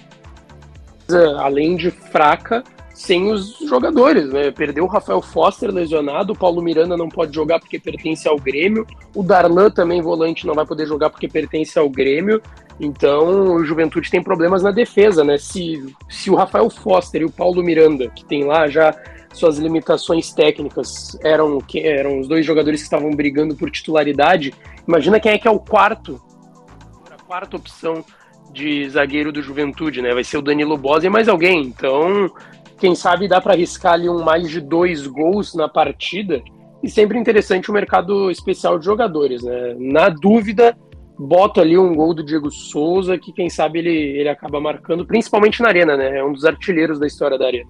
[1.39, 4.51] além de fraca, sem os jogadores, né?
[4.51, 8.85] Perdeu o Rafael Foster lesionado, o Paulo Miranda não pode jogar porque pertence ao Grêmio,
[9.15, 12.43] o Darlan também volante não vai poder jogar porque pertence ao Grêmio.
[12.81, 15.37] Então, o Juventude tem problemas na defesa, né?
[15.37, 18.95] Se, se o Rafael Foster e o Paulo Miranda, que tem lá já
[19.33, 24.55] suas limitações técnicas eram que eram os dois jogadores que estavam brigando por titularidade.
[24.87, 26.21] Imagina quem é que é o quarto,
[27.11, 28.05] a quarta opção
[28.53, 30.15] de zagueiro do Juventude, né?
[30.15, 31.63] Vai ser o Danilo Bosa e mais alguém.
[31.63, 32.31] Então,
[32.79, 36.43] quem sabe dá para arriscar ali um mais de dois gols na partida.
[36.83, 39.75] E sempre interessante o mercado especial de jogadores, né?
[39.79, 40.77] Na dúvida,
[41.19, 45.61] boto ali um gol do Diego Souza, que quem sabe ele, ele acaba marcando, principalmente
[45.61, 46.19] na Arena, né?
[46.19, 47.69] É um dos artilheiros da história da Arena.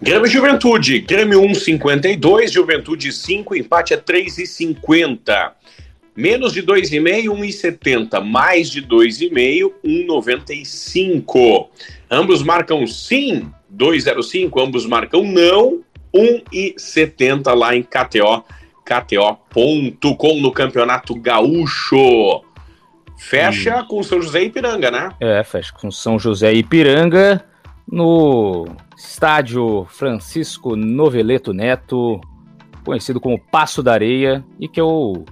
[0.00, 5.52] Grêmio Juventude, Grêmio 1,52, Juventude 5, empate é 3,50.
[6.14, 8.22] Menos de 2,5, 1,70.
[8.22, 11.68] Mais de 2,5, 1,95.
[12.10, 14.62] Ambos marcam sim, 2,05.
[14.62, 15.82] Ambos marcam não,
[16.14, 18.44] 1,70 lá em KTO.
[18.86, 22.42] KTO.com no Campeonato Gaúcho.
[23.18, 23.86] Fecha hum.
[23.86, 25.10] com São José e Ipiranga, né?
[25.18, 27.44] É, fecha com São José e Ipiranga
[27.90, 32.20] no estádio Francisco Noveleto Neto,
[32.84, 35.24] conhecido como Passo da Areia, e que eu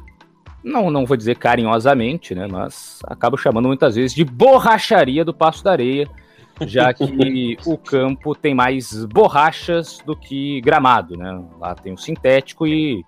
[0.63, 5.63] não, não vou dizer carinhosamente, né, mas acabo chamando muitas vezes de borracharia do Passo
[5.63, 6.09] da Areia,
[6.63, 11.43] já que o campo tem mais borrachas do que gramado, né?
[11.61, 13.05] Lá tem o sintético e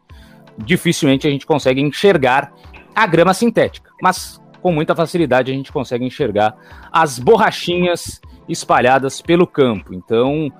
[0.59, 2.53] dificilmente a gente consegue enxergar
[2.95, 6.57] a grama sintética, mas com muita facilidade a gente consegue enxergar
[6.91, 9.93] as borrachinhas espalhadas pelo campo.
[9.95, 10.51] Então,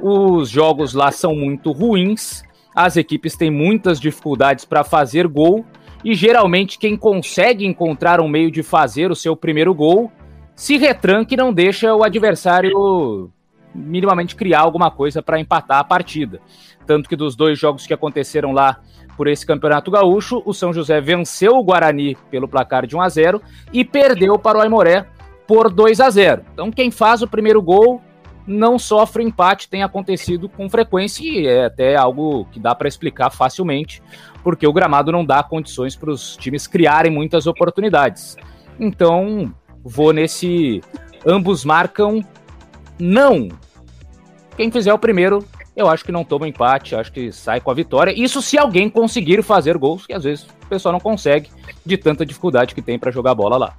[0.00, 2.42] os jogos lá são muito ruins,
[2.74, 5.64] as equipes têm muitas dificuldades para fazer gol
[6.04, 10.12] e geralmente quem consegue encontrar um meio de fazer o seu primeiro gol
[10.54, 13.30] se retranca e não deixa o adversário
[13.74, 16.40] minimamente criar alguma coisa para empatar a partida.
[16.86, 18.80] Tanto que dos dois jogos que aconteceram lá
[19.16, 23.08] por esse Campeonato Gaúcho, o São José venceu o Guarani pelo placar de 1 a
[23.08, 25.06] 0 e perdeu para o Aimoré
[25.46, 26.42] por 2 a 0.
[26.52, 28.00] Então quem faz o primeiro gol
[28.46, 33.30] não sofre empate, tem acontecido com frequência e é até algo que dá para explicar
[33.30, 34.00] facilmente,
[34.44, 38.36] porque o gramado não dá condições para os times criarem muitas oportunidades.
[38.78, 39.52] Então,
[39.82, 40.80] vou nesse
[41.26, 42.24] ambos marcam
[42.98, 43.48] não.
[44.56, 45.44] Quem fizer o primeiro
[45.76, 48.12] eu acho que não toma empate, acho que sai com a vitória.
[48.16, 51.50] Isso se alguém conseguir fazer gols, que às vezes o pessoal não consegue,
[51.84, 53.76] de tanta dificuldade que tem para jogar bola lá.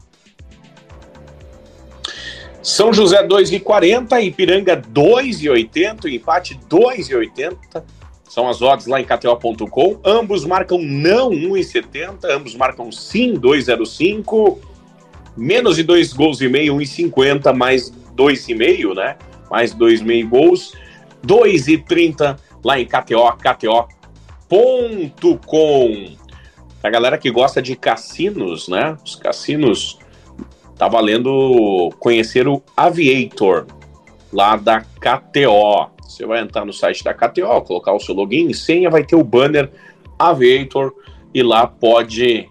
[2.61, 7.83] São José 2,40, Ipiranga 2,80, empate 2,80.
[8.29, 9.99] São as odds lá em KTO.com.
[10.03, 14.59] Ambos marcam não 1,70, ambos marcam sim 2,05.
[15.35, 19.15] Menos de 2 gols e meio, 1,50, mais 2,5, né?
[19.49, 20.73] Mais 2,5 gols.
[21.27, 23.87] 2,30 lá em KTO, KTO.com.
[26.81, 28.95] A galera que gosta de cassinos, né?
[29.03, 29.99] Os cassinos,
[30.77, 33.67] tá valendo conhecer o Aviator,
[34.31, 35.91] lá da KTO.
[36.01, 39.15] Você vai entrar no site da KTO, colocar o seu login e senha, vai ter
[39.15, 39.69] o banner
[40.17, 40.93] Aviator
[41.33, 42.49] e lá pode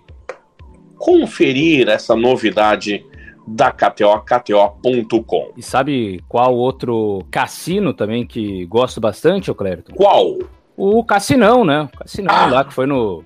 [0.96, 3.04] conferir essa novidade
[3.46, 5.52] da KTO, KTO.com.
[5.56, 9.94] E sabe qual outro cassino também que gosto bastante, ô Clérito?
[9.94, 10.38] Qual?
[10.76, 11.82] O Cassinão, né?
[11.82, 12.46] O Cassinão ah.
[12.46, 13.24] lá que foi no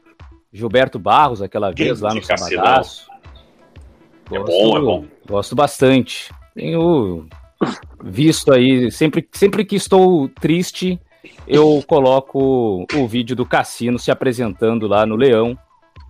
[0.53, 3.09] Gilberto Barros aquela vez lá no Sabadaço.
[4.31, 5.05] É bom, é bom.
[5.27, 6.33] Gosto bastante.
[6.55, 7.27] Tenho
[8.03, 11.01] visto aí, sempre, sempre que estou triste,
[11.47, 15.59] eu coloco o vídeo do Cassino se apresentando lá no Leão,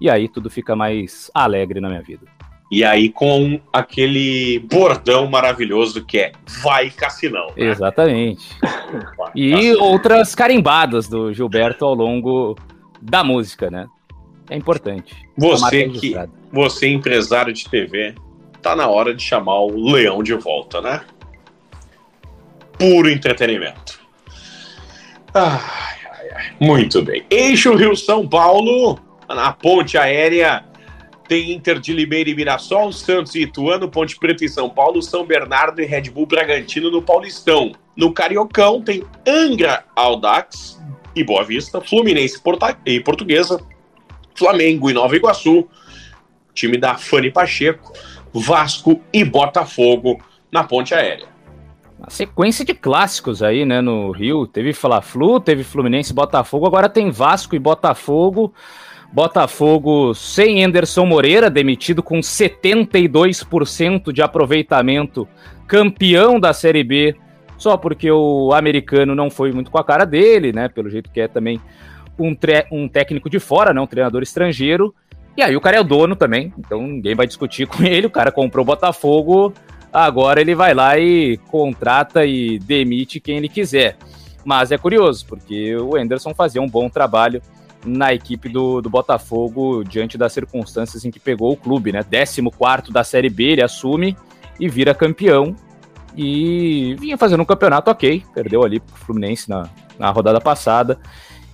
[0.00, 2.26] e aí tudo fica mais alegre na minha vida.
[2.70, 7.48] E aí com aquele bordão maravilhoso que é vai Cassinão.
[7.48, 7.66] Né?
[7.66, 8.56] Exatamente.
[9.34, 12.56] e outras carimbadas do Gilberto ao longo
[13.02, 13.88] da música, né?
[14.48, 15.14] É importante.
[15.36, 16.14] Você que
[16.52, 18.14] você empresário de TV,
[18.60, 21.02] tá na hora de chamar o Leão de volta, né?
[22.78, 24.00] Puro entretenimento.
[25.34, 26.52] Ai, ai, ai.
[26.60, 27.24] Muito bem.
[27.30, 30.64] Eixo Rio São Paulo, na ponte aérea
[31.30, 35.24] tem Inter de Limeira e Mirassol, Santos e Ituano, Ponte Preta e São Paulo, São
[35.24, 37.70] Bernardo e Red Bull Bragantino no Paulistão.
[37.94, 40.82] No Cariocão tem Angra, Aldax
[41.14, 42.42] e Boa Vista, Fluminense
[42.84, 43.64] e Portuguesa,
[44.34, 45.68] Flamengo e Nova Iguaçu,
[46.52, 47.92] time da Fanny Pacheco,
[48.34, 51.28] Vasco e Botafogo na ponte aérea.
[51.96, 54.48] Uma sequência de clássicos aí, né, no Rio.
[54.48, 58.52] Teve Fla-Flu, teve Fluminense e Botafogo, agora tem Vasco e Botafogo.
[59.12, 65.28] Botafogo sem Anderson Moreira, demitido com 72% de aproveitamento,
[65.66, 67.16] campeão da Série B,
[67.58, 70.68] só porque o americano não foi muito com a cara dele, né?
[70.68, 71.60] Pelo jeito que é também
[72.18, 72.36] um,
[72.70, 73.80] um técnico de fora, né?
[73.80, 74.94] Um treinador estrangeiro.
[75.36, 78.06] E aí o cara é o dono também, então ninguém vai discutir com ele.
[78.06, 79.52] O cara comprou o Botafogo,
[79.92, 83.96] agora ele vai lá e contrata e demite quem ele quiser.
[84.44, 87.42] Mas é curioso, porque o Anderson fazia um bom trabalho
[87.84, 92.02] na equipe do, do Botafogo diante das circunstâncias em que pegou o clube, né?
[92.02, 94.16] 14 da Série B, ele assume
[94.58, 95.54] e vira campeão.
[96.16, 99.68] E vinha fazendo um campeonato ok, perdeu ali pro Fluminense na,
[99.98, 100.98] na rodada passada.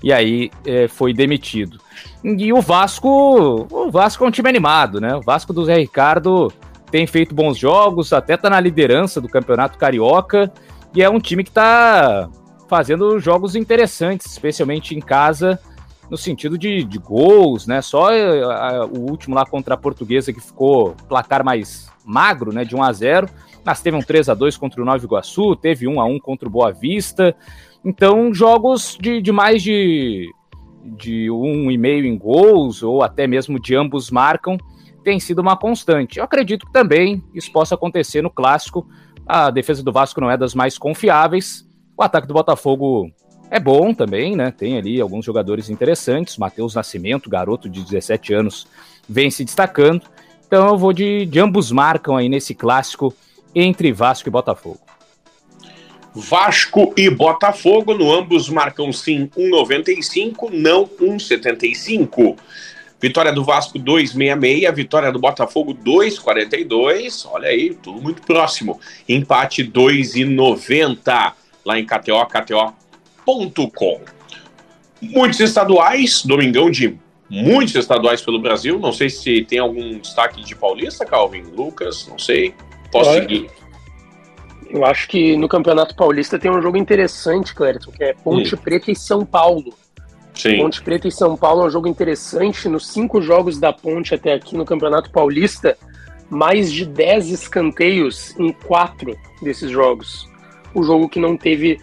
[0.03, 1.79] e aí é, foi demitido.
[2.25, 5.15] E o Vasco, o Vasco é um time animado, né?
[5.15, 6.53] O Vasco do Zé Ricardo
[6.91, 10.53] tem feito bons jogos, até tá na liderança do Campeonato Carioca,
[10.95, 12.29] e é um time que tá
[12.69, 15.61] fazendo jogos interessantes, especialmente em casa,
[16.11, 17.83] no sentido de, de gols, né?
[17.83, 22.53] Só a, eh, a, o último lá contra a Portuguesa que ficou placar mais magro,
[22.53, 22.65] né?
[22.65, 23.29] De 1 a 0
[23.67, 26.47] mas teve um 3 a 2 contra o Nova Iguaçu, teve 1 a 1 contra
[26.47, 27.35] o Boa Vista.
[27.85, 30.31] Então, jogos de, de mais de,
[30.85, 34.57] de um e meio em gols, ou até mesmo de ambos marcam,
[35.03, 36.19] tem sido uma constante.
[36.19, 38.87] Eu acredito que também isso possa acontecer no clássico.
[39.27, 41.69] A defesa do Vasco não é das mais confiáveis.
[41.99, 43.11] O ataque do Botafogo
[43.51, 44.51] é bom também, né?
[44.51, 46.37] Tem ali alguns jogadores interessantes.
[46.37, 48.67] Matheus Nascimento, garoto de 17 anos,
[49.09, 50.03] vem se destacando.
[50.47, 53.15] Então eu vou de, de ambos marcam aí nesse clássico
[53.55, 54.81] entre Vasco e Botafogo.
[56.15, 62.37] Vasco e Botafogo, no ambos marcam sim 1,95, não 1,75.
[62.99, 67.27] Vitória do Vasco 2,66, vitória do Botafogo 2,42.
[67.31, 68.81] Olha aí, tudo muito próximo.
[69.07, 71.35] Empate 2,90
[71.65, 72.27] lá em KTO,
[73.27, 74.01] KTO.com.
[75.03, 76.97] Muitos estaduais, domingão de
[77.29, 78.79] muitos estaduais pelo Brasil.
[78.79, 82.55] Não sei se tem algum destaque de Paulista, Calvin, Lucas, não sei.
[82.91, 83.51] Posso Olha, seguir.
[84.71, 88.59] Eu acho que no Campeonato Paulista tem um jogo interessante, Clériton, que é Ponte hum.
[88.59, 89.75] Preta e São Paulo.
[90.35, 90.59] Sim.
[90.59, 92.69] Ponte Preta e São Paulo é um jogo interessante.
[92.69, 95.77] Nos cinco jogos da Ponte até aqui no Campeonato Paulista,
[96.31, 100.29] mais de 10 escanteios em quatro desses jogos.
[100.75, 101.79] O jogo que não teve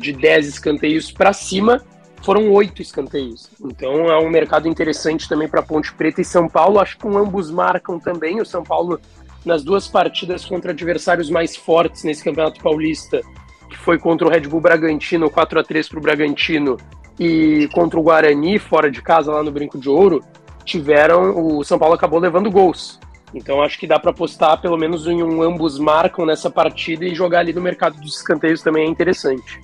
[0.00, 1.82] de 10 escanteios para cima
[2.22, 3.50] foram oito escanteios.
[3.64, 6.78] Então é um mercado interessante também para Ponte Preta e São Paulo.
[6.78, 8.40] Acho que ambos marcam também.
[8.40, 9.00] O São Paulo
[9.44, 13.20] nas duas partidas contra adversários mais fortes nesse Campeonato Paulista,
[13.68, 16.76] que foi contra o Red Bull Bragantino, 4 a 3 para o Bragantino,
[17.18, 20.24] e contra o Guarani, fora de casa, lá no Brinco de Ouro,
[20.64, 21.36] tiveram.
[21.36, 23.00] O São Paulo acabou levando gols.
[23.34, 27.14] Então acho que dá para apostar pelo menos em um ambos marcam nessa partida e
[27.14, 29.60] jogar ali no mercado dos escanteios também é interessante.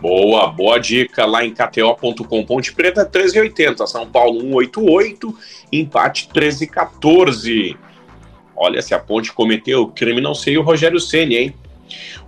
[0.00, 2.44] Boa, boa dica lá em KTO.com.
[2.44, 5.32] Ponte Preta 13,80, São Paulo 1,88,
[5.70, 7.76] empate 13,14.
[8.56, 11.54] Olha, se a Ponte cometeu crime, não sei o Rogério Ceni, hein?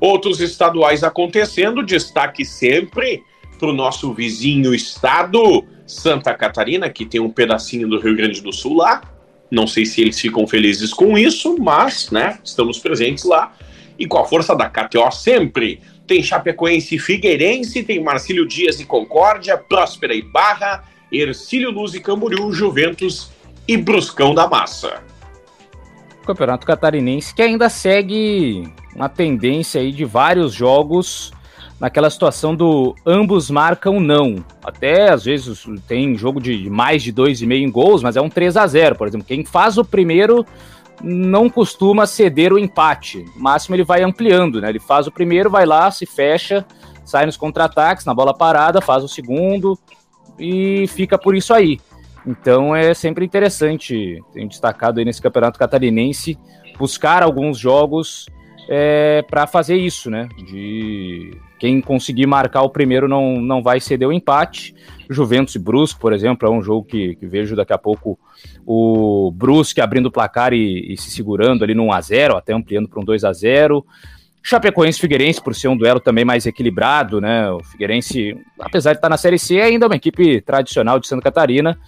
[0.01, 3.24] Outros estaduais acontecendo, destaque sempre
[3.59, 8.53] para o nosso vizinho estado, Santa Catarina, que tem um pedacinho do Rio Grande do
[8.53, 9.14] Sul lá.
[9.55, 13.55] Não sei se eles ficam felizes com isso, mas, né, estamos presentes lá.
[13.97, 15.81] E com a força da KTO sempre.
[16.07, 22.01] Tem Chapecoense e Figueirense, tem Marcílio Dias e Concórdia, Próspera e Barra, Ercílio Luz e
[22.01, 23.31] Camboriú, Juventus
[23.67, 25.03] e Bruscão da Massa.
[26.27, 31.33] Campeonato Catarinense que ainda segue uma tendência aí de vários jogos
[31.85, 34.43] naquela situação do ambos marcam não.
[34.64, 38.57] Até às vezes tem jogo de mais de 2,5 em gols, mas é um 3
[38.57, 39.26] a 0 por exemplo.
[39.26, 40.47] Quem faz o primeiro
[41.03, 43.26] não costuma ceder o empate.
[43.37, 44.70] No máximo ele vai ampliando, né?
[44.70, 46.64] Ele faz o primeiro, vai lá, se fecha,
[47.05, 49.78] sai nos contra-ataques, na bola parada, faz o segundo
[50.39, 51.78] e fica por isso aí.
[52.26, 56.39] Então é sempre interessante, tem destacado aí nesse campeonato catarinense,
[56.78, 58.24] buscar alguns jogos
[58.70, 60.28] é, para fazer isso, né?
[60.39, 64.75] De quem conseguir marcar o primeiro não, não vai ceder o empate.
[65.09, 68.19] Juventus e Brusque, por exemplo, é um jogo que, que vejo daqui a pouco
[68.67, 73.01] o Brusque abrindo o placar e, e se segurando ali no 1x0, até ampliando para
[73.01, 73.85] um 2 a 0
[74.47, 77.51] Chapecoense Figueirense, por ser um duelo também mais equilibrado, né?
[77.51, 81.23] O Figueirense, apesar de estar na Série C, é ainda uma equipe tradicional de Santa
[81.23, 81.79] Catarina.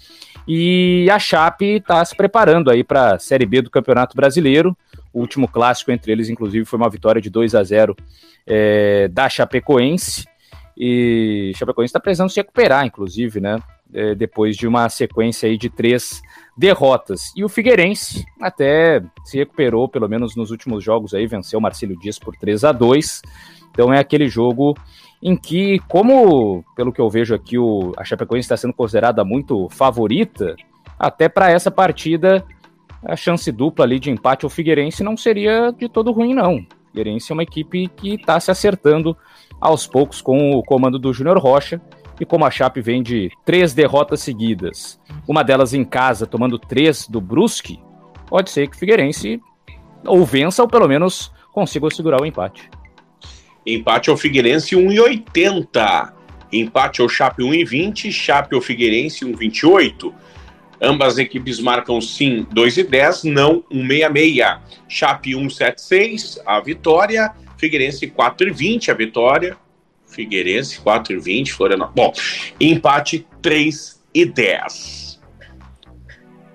[0.48, 4.74] E a Chape está se preparando aí para a Série B do Campeonato Brasileiro.
[5.16, 7.96] O último clássico entre eles, inclusive, foi uma vitória de 2 a 0
[8.46, 10.26] é, da Chapecoense.
[10.76, 13.58] E Chapecoense está precisando se recuperar, inclusive, né?
[13.94, 16.20] É, depois de uma sequência aí de três
[16.54, 17.32] derrotas.
[17.34, 21.98] E o Figueirense até se recuperou, pelo menos nos últimos jogos aí, venceu o Marcelo
[21.98, 23.22] Dias por 3 a 2
[23.70, 24.76] Então é aquele jogo
[25.22, 29.66] em que, como pelo que eu vejo aqui, o, a Chapecoense está sendo considerada muito
[29.70, 30.56] favorita,
[30.98, 32.44] até para essa partida
[33.06, 36.56] a chance dupla ali de empate ao Figueirense não seria de todo ruim, não.
[36.56, 39.16] O Figueirense é uma equipe que está se acertando
[39.60, 41.80] aos poucos com o comando do Júnior Rocha
[42.20, 44.98] e como a Chape vem de três derrotas seguidas,
[45.28, 47.78] uma delas em casa, tomando três do Brusque,
[48.26, 49.40] pode ser que o Figueirense
[50.04, 52.68] ou vença ou pelo menos consiga segurar o empate.
[53.66, 56.12] Empate ao Figueirense 1,80.
[56.52, 58.12] Empate ao Chape 1,20.
[58.12, 60.12] Chape ao Figueirense 1,28.
[60.80, 64.60] Ambas equipes marcam sim 2,10, não 1,66.
[64.88, 67.32] Chape 1,76, a vitória.
[67.56, 69.56] Figueirense 4,20, a vitória.
[70.06, 71.94] Figueirense 4 e 20, Florianópolis.
[71.94, 72.12] Bom,
[72.60, 75.06] empate 3 e 10.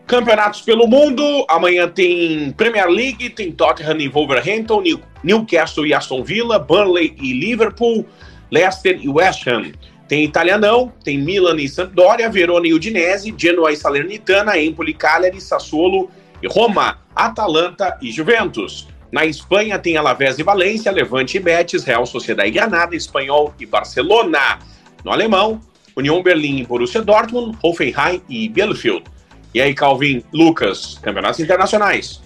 [0.07, 4.84] Campeonatos pelo mundo, amanhã tem Premier League, tem Tottenham e Wolverhampton,
[5.24, 8.05] Newcastle e Aston Villa, Burnley e Liverpool,
[8.51, 9.72] Leicester e West Ham.
[10.12, 16.12] Tem Italianão, tem Milan e Sampdoria, Verona e Udinese, Genoa e Salernitana, Empoli, Cagliari, Sassuolo
[16.43, 18.89] e Roma, Atalanta e Juventus.
[19.09, 23.66] Na Espanha tem Alavés e Valência, Levante e Betis, Real Sociedade e Granada, Espanhol e
[23.66, 24.59] Barcelona.
[25.01, 25.62] No alemão,
[25.95, 29.05] União Berlim e Borussia Dortmund, Hoffenheim e Bielefeld.
[29.53, 32.22] E aí, Calvin, Lucas, campeonatos internacionais.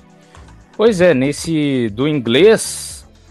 [0.75, 2.84] Pois é, nesse do inglês,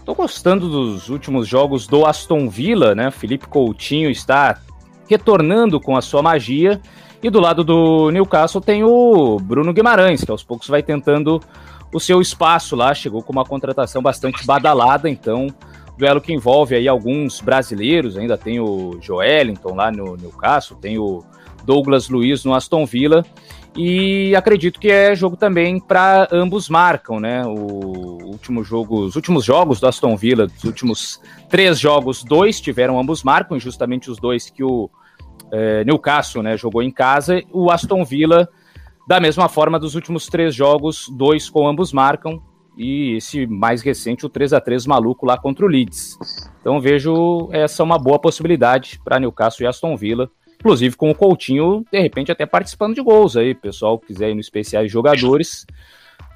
[0.05, 3.09] Tô gostando dos últimos jogos do Aston Villa, né?
[3.09, 4.61] Felipe Coutinho está
[5.09, 6.79] retornando com a sua magia.
[7.23, 11.41] E do lado do Newcastle tem o Bruno Guimarães, que aos poucos vai tentando
[11.91, 12.93] o seu espaço lá.
[12.93, 15.47] Chegou com uma contratação bastante badalada, então
[15.97, 21.23] duelo que envolve aí alguns brasileiros, ainda tem o Joelinton lá no Newcastle, tem o
[21.63, 23.25] Douglas Luiz no Aston Villa.
[23.75, 27.45] E acredito que é jogo também para ambos marcam, né?
[27.45, 32.97] O último jogo, os últimos jogos do Aston Villa, dos últimos três jogos, dois tiveram
[32.97, 34.89] ambos marcam, justamente os dois que o
[35.51, 37.41] é, Newcastle né, jogou em casa.
[37.51, 38.47] O Aston Villa,
[39.05, 42.41] da mesma forma, dos últimos três jogos, dois com ambos marcam.
[42.77, 46.17] E esse mais recente, o 3 a 3 maluco lá contra o Leeds.
[46.59, 50.29] Então vejo essa uma boa possibilidade para Newcastle e Aston Villa
[50.65, 53.53] Inclusive com o Coutinho, de repente, até participando de gols aí.
[53.53, 55.63] Pessoal quiser ir no especiais jogadores.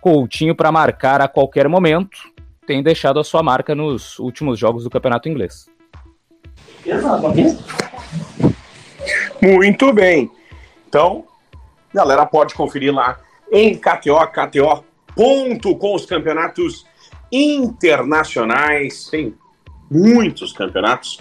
[0.02, 2.32] Coutinho para marcar a qualquer momento.
[2.68, 5.68] Tem deixado a sua marca nos últimos jogos do campeonato inglês.
[9.42, 10.30] Muito bem.
[10.88, 11.26] Então,
[11.92, 13.18] galera pode conferir lá
[13.52, 14.86] em KTO, KTO.
[15.16, 16.86] Ponto com os campeonatos
[17.32, 19.06] internacionais.
[19.10, 19.34] Tem
[19.90, 21.18] muitos campeonatos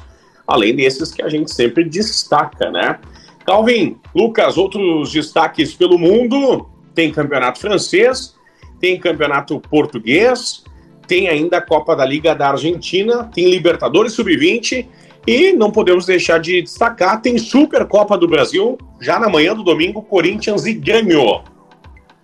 [0.49, 2.99] além desses que a gente sempre destaca, né?
[3.45, 8.35] Calvin, Lucas, outros destaques pelo mundo: tem campeonato francês,
[8.81, 10.65] tem campeonato português,
[11.07, 14.87] tem ainda a Copa da Liga da Argentina, tem Libertadores Sub-20
[15.27, 20.03] e não podemos deixar de destacar: tem Supercopa do Brasil, já na manhã do domingo,
[20.03, 21.43] Corinthians e Grêmio.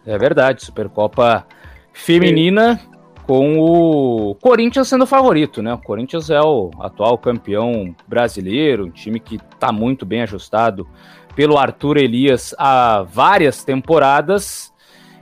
[0.06, 1.46] É verdade, Supercopa
[1.92, 2.80] feminina
[3.26, 5.72] com o Corinthians sendo o favorito, né?
[5.72, 10.86] O Corinthians é o atual campeão brasileiro, um time que está muito bem ajustado
[11.34, 14.72] pelo Arthur Elias há várias temporadas.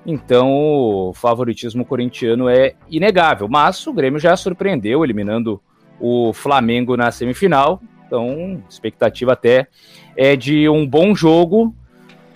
[0.04, 5.60] Então, o favoritismo corintiano é inegável, mas o Grêmio já surpreendeu, eliminando
[6.00, 7.80] o Flamengo na semifinal.
[8.04, 9.68] Então, expectativa até
[10.16, 11.72] é de um bom jogo,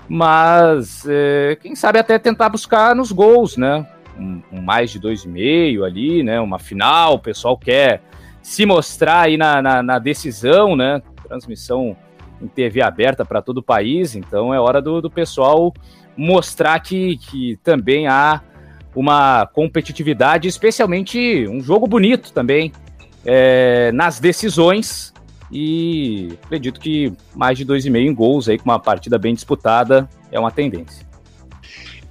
[0.08, 3.84] mas é, quem sabe até tentar buscar nos gols, né?
[4.18, 6.40] Um, mais de dois e meio ali, né?
[6.40, 8.02] Uma final, o pessoal quer
[8.42, 11.02] se mostrar aí na, na, na decisão, né?
[11.26, 11.96] Transmissão
[12.40, 15.72] em TV aberta para todo o país, então é hora do, do pessoal
[16.16, 18.40] mostrar que, que também há
[18.94, 22.72] uma competitividade, especialmente um jogo bonito também
[23.24, 25.12] é, nas decisões.
[25.52, 29.34] E acredito que mais de dois e meio em gols aí com uma partida bem
[29.34, 31.06] disputada é uma tendência.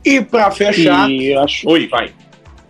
[0.05, 1.09] E para fechar.
[1.09, 1.67] E acho...
[1.67, 2.11] Oi, vai.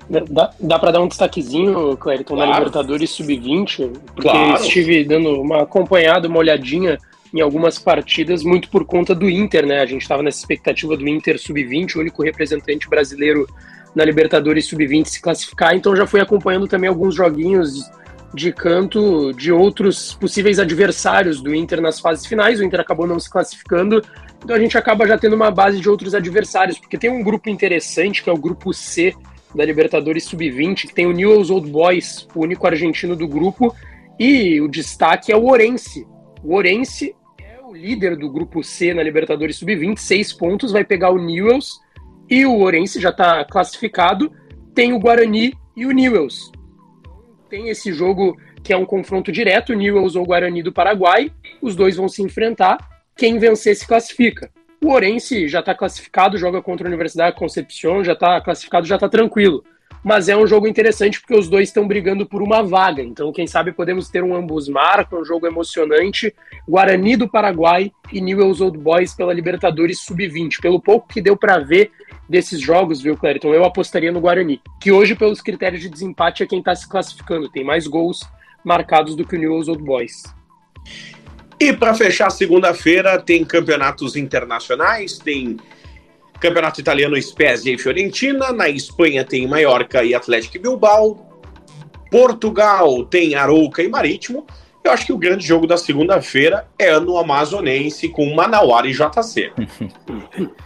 [0.10, 2.52] Dá, dá para dar um destaquezinho, Clériton, claro.
[2.52, 4.62] na Libertadores Sub-20, porque claro.
[4.62, 7.00] estive dando uma acompanhada, uma olhadinha
[7.34, 9.82] em algumas partidas, muito por conta do Inter, né?
[9.82, 13.48] A gente estava nessa expectativa do Inter Sub-20, o único representante brasileiro
[13.96, 17.90] na Libertadores Sub-20 se classificar, então já fui acompanhando também alguns joguinhos
[18.34, 22.60] de canto de outros possíveis adversários do Inter nas fases finais.
[22.60, 24.02] O Inter acabou não se classificando,
[24.44, 27.50] então a gente acaba já tendo uma base de outros adversários, porque tem um grupo
[27.50, 29.16] interessante que é o grupo C
[29.54, 33.74] da Libertadores Sub-20, que tem o Newell's Old Boys, o único argentino do grupo,
[34.20, 36.06] e o destaque é o Orense.
[36.44, 41.12] O Orense é o líder do grupo C na Libertadores Sub-20, seis pontos, vai pegar
[41.12, 41.80] o Newell's
[42.30, 44.32] e o Orense já está classificado.
[44.74, 46.52] Tem o Guarani e o Newell's
[47.56, 51.32] tem esse jogo que é um confronto direto, Newell's ou Guarani do Paraguai,
[51.62, 52.78] os dois vão se enfrentar,
[53.16, 54.52] quem vencer se classifica.
[54.84, 59.08] O Orense já está classificado, joga contra a Universidade Concepción, já está classificado, já está
[59.08, 59.64] tranquilo.
[60.04, 63.02] Mas é um jogo interessante porque os dois estão brigando por uma vaga.
[63.02, 66.36] Então, quem sabe podemos ter um ambos marcam, um jogo emocionante.
[66.68, 70.62] Guarani do Paraguai e Newell's Old Boys pela Libertadores Sub-20.
[70.62, 71.90] Pelo pouco que deu para ver,
[72.28, 73.54] desses jogos, viu, Clériton?
[73.54, 77.50] Eu apostaria no Guarani, que hoje, pelos critérios de desempate, é quem está se classificando.
[77.50, 78.22] Tem mais gols
[78.64, 80.24] marcados do que o Newell's Old Boys.
[81.60, 85.58] E para fechar segunda-feira, tem campeonatos internacionais, tem
[86.40, 91.42] campeonato italiano Spezia e Fiorentina, na Espanha tem Mallorca e Atlético Bilbao,
[92.12, 94.46] Portugal tem Arouca e Marítimo,
[94.84, 99.52] Eu acho que o grande jogo da segunda-feira é no Amazonense com Manauara e JC.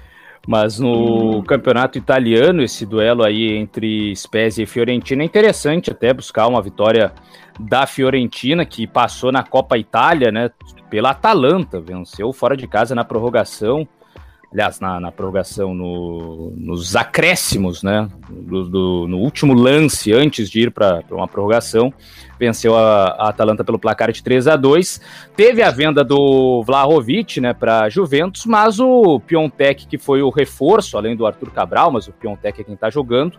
[0.50, 6.48] Mas no campeonato italiano, esse duelo aí entre Spezia e Fiorentina é interessante até buscar
[6.48, 7.14] uma vitória
[7.60, 10.50] da Fiorentina, que passou na Copa Itália, né?
[10.90, 13.88] Pela Atalanta, venceu fora de casa na prorrogação
[14.52, 18.10] aliás, na, na prorrogação, no, nos acréscimos, né?
[18.30, 21.94] Do, do, no último lance, antes de ir para uma prorrogação,
[22.40, 25.02] venceu a, a, Atalanta pelo placar de 3 a 2
[25.36, 30.98] Teve a venda do Vlahovic né, para Juventus, mas o Piontek, que foi o reforço,
[30.98, 33.38] além do Arthur Cabral, mas o Piontek é quem está jogando,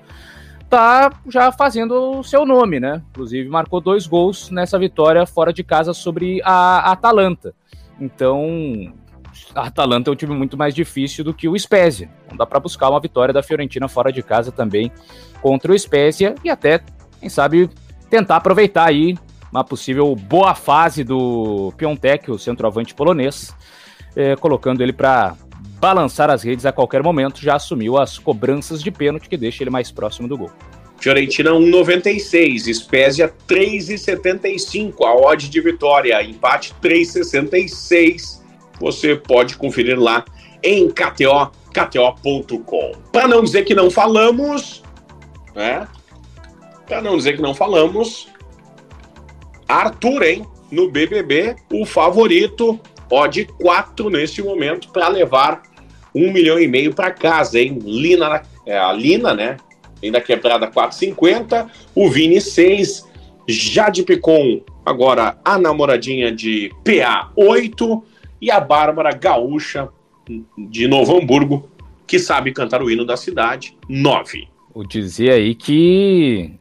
[0.69, 3.03] tá já fazendo o seu nome, né?
[3.11, 7.53] Inclusive marcou dois gols nessa vitória fora de casa sobre a Atalanta.
[8.01, 8.95] Então,
[9.55, 12.11] a Atalanta é um time muito mais difícil do que o Spezia.
[12.29, 14.93] Não dá para buscar uma vitória da Fiorentina fora de casa também
[15.41, 16.81] contra o Spezia e até,
[17.19, 17.71] quem sabe,
[18.09, 19.17] tentar aproveitar aí
[19.51, 23.55] uma possível boa fase do Piontek, o centroavante polonês,
[24.15, 25.37] é, colocando ele para
[25.81, 29.71] balançar as redes a qualquer momento, já assumiu as cobranças de pênalti que deixa ele
[29.71, 30.51] mais próximo do gol.
[30.99, 38.40] Fiorentina 1,96, Spezia 3,75, a odd de vitória, empate 3,66
[38.81, 40.25] você pode conferir lá
[40.63, 42.93] em KTO, KTO.com.
[43.13, 44.83] Para não dizer que não falamos,
[45.55, 45.87] né?
[46.87, 48.29] Para não dizer que não falamos,
[49.69, 50.47] Arthur, hein?
[50.71, 55.63] No BBB, o favorito, odd 4 neste momento, para levar
[56.15, 57.79] um milhão e meio para casa, hein?
[57.83, 59.57] Lina, é, a Lina, né?
[60.03, 63.07] Ainda quebrada 4,50, o Vini 6,
[63.47, 68.05] Jade Picon, agora a namoradinha de PA 8,
[68.41, 69.89] e a Bárbara Gaúcha,
[70.57, 71.69] de Novo Hamburgo,
[72.07, 74.49] que sabe cantar o hino da cidade, 9.
[74.75, 76.59] Vou dizer aí que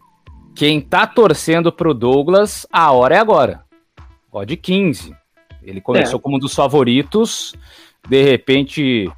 [0.56, 3.64] quem tá torcendo pro Douglas, a hora é agora.
[4.32, 5.16] Pode 15.
[5.64, 6.22] Ele começou é.
[6.22, 7.54] como um dos favoritos,
[8.08, 9.12] de repente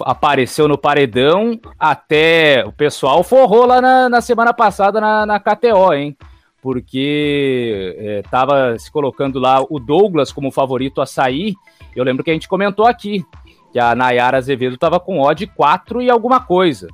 [0.00, 5.92] apareceu no paredão, até o pessoal forrou lá na, na semana passada na, na KTO,
[5.92, 6.16] hein?
[6.62, 11.56] porque estava é, se colocando lá o Douglas como favorito a sair.
[11.94, 13.24] Eu lembro que a gente comentou aqui
[13.72, 16.88] que a Nayara Azevedo estava com odd 4 e alguma coisa.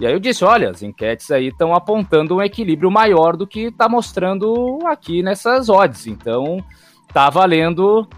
[0.00, 3.64] E aí eu disse, olha, as enquetes aí estão apontando um equilíbrio maior do que
[3.66, 6.06] está mostrando aqui nessas odds.
[6.06, 6.64] Então,
[7.12, 8.08] tá valendo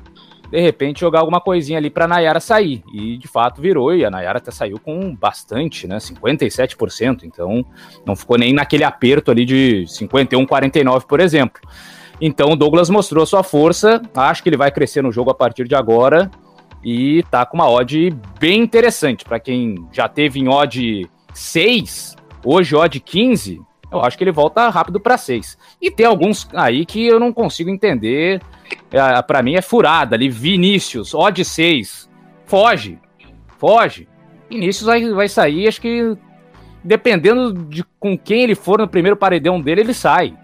[0.53, 2.85] de repente jogar alguma coisinha ali para Nayara sair.
[2.93, 5.97] E de fato virou, e a Nayara até saiu com bastante, né?
[5.97, 7.25] 57%.
[7.25, 7.65] Então
[8.05, 11.63] não ficou nem naquele aperto ali de 51, 49, por exemplo.
[12.25, 14.01] Então o Douglas mostrou sua força.
[14.15, 16.31] Acho que ele vai crescer no jogo a partir de agora.
[16.85, 19.25] E tá com uma odd bem interessante.
[19.25, 22.15] Para quem já teve em odd 6,
[22.45, 23.61] hoje odd 15,
[23.91, 25.59] eu acho que ele volta rápido para 6.
[25.81, 28.41] E tem alguns aí que eu não consigo entender
[28.93, 30.29] é, para mim é furada ali.
[30.29, 32.09] Vinícius, odd 6.
[32.47, 33.01] Foge.
[33.59, 34.09] Foge.
[34.49, 36.17] Vinícius vai, vai sair, acho que
[36.85, 40.37] dependendo de com quem ele for no primeiro paredão dele, ele sai.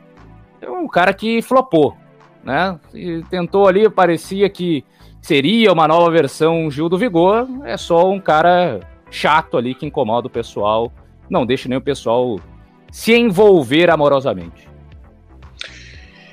[0.61, 1.97] É um cara que flopou,
[2.45, 2.79] né?
[2.95, 4.85] E tentou ali, parecia que
[5.21, 8.81] seria uma nova versão Gil do Vigor, é só um cara
[9.11, 10.93] chato ali que incomoda o pessoal,
[11.29, 12.39] não deixa nem o pessoal
[12.91, 14.69] se envolver amorosamente.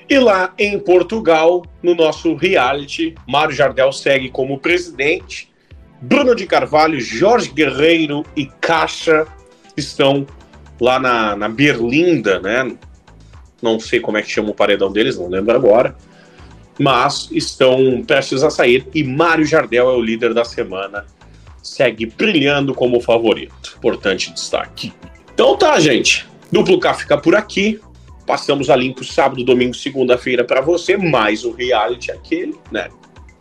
[0.08, 5.52] E lá em Portugal, no nosso reality, Mário Jardel segue como presidente.
[6.00, 9.26] Bruno de Carvalho, Jorge Guerreiro e Caixa
[9.76, 10.26] estão
[10.80, 12.76] lá na, na Berlinda, né?
[13.66, 15.96] Não sei como é que chama o paredão deles, não lembro agora.
[16.80, 21.04] Mas estão prestes a sair e Mário Jardel é o líder da semana.
[21.64, 23.74] Segue brilhando como favorito.
[23.76, 24.94] Importante destaque.
[25.34, 26.28] Então tá, gente.
[26.52, 27.80] Duplo K fica por aqui.
[28.28, 32.90] Passamos a limpo sábado, domingo, segunda-feira para você, mais o reality aquele, né?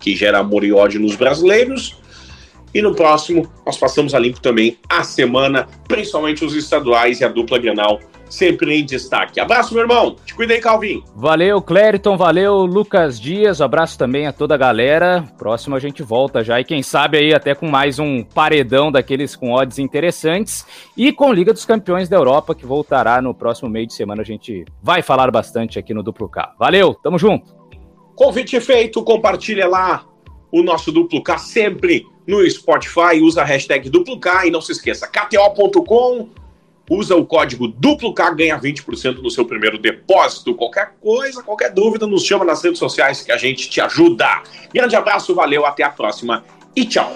[0.01, 1.99] Que gera amor e ódio nos brasileiros.
[2.73, 7.29] E no próximo, nós passamos a limpo também a semana, principalmente os estaduais e a
[7.29, 9.41] dupla Grenal sempre em destaque.
[9.41, 10.17] Abraço, meu irmão.
[10.25, 11.03] Te cuida aí, Calvin.
[11.15, 12.17] Valeu, Clériton.
[12.17, 13.61] Valeu, Lucas Dias.
[13.61, 15.25] abraço também a toda a galera.
[15.39, 16.61] Próximo a gente volta já.
[16.61, 20.67] E quem sabe aí até com mais um paredão daqueles com odds interessantes.
[20.97, 24.23] E com Liga dos Campeões da Europa, que voltará no próximo meio de semana.
[24.23, 26.55] A gente vai falar bastante aqui no Duplo K.
[26.59, 27.55] Valeu, tamo junto.
[28.15, 29.03] Convite feito.
[29.03, 30.05] Compartilha lá
[30.51, 33.21] o nosso Duplo K sempre no Spotify.
[33.21, 34.47] Usa a hashtag Duplo K.
[34.47, 36.44] E não se esqueça, kto.com
[36.89, 40.55] usa o código duplo K, ganha 20% no seu primeiro depósito.
[40.55, 44.43] Qualquer coisa, qualquer dúvida, nos chama nas redes sociais que a gente te ajuda.
[44.73, 47.15] Grande abraço, valeu, até a próxima e tchau.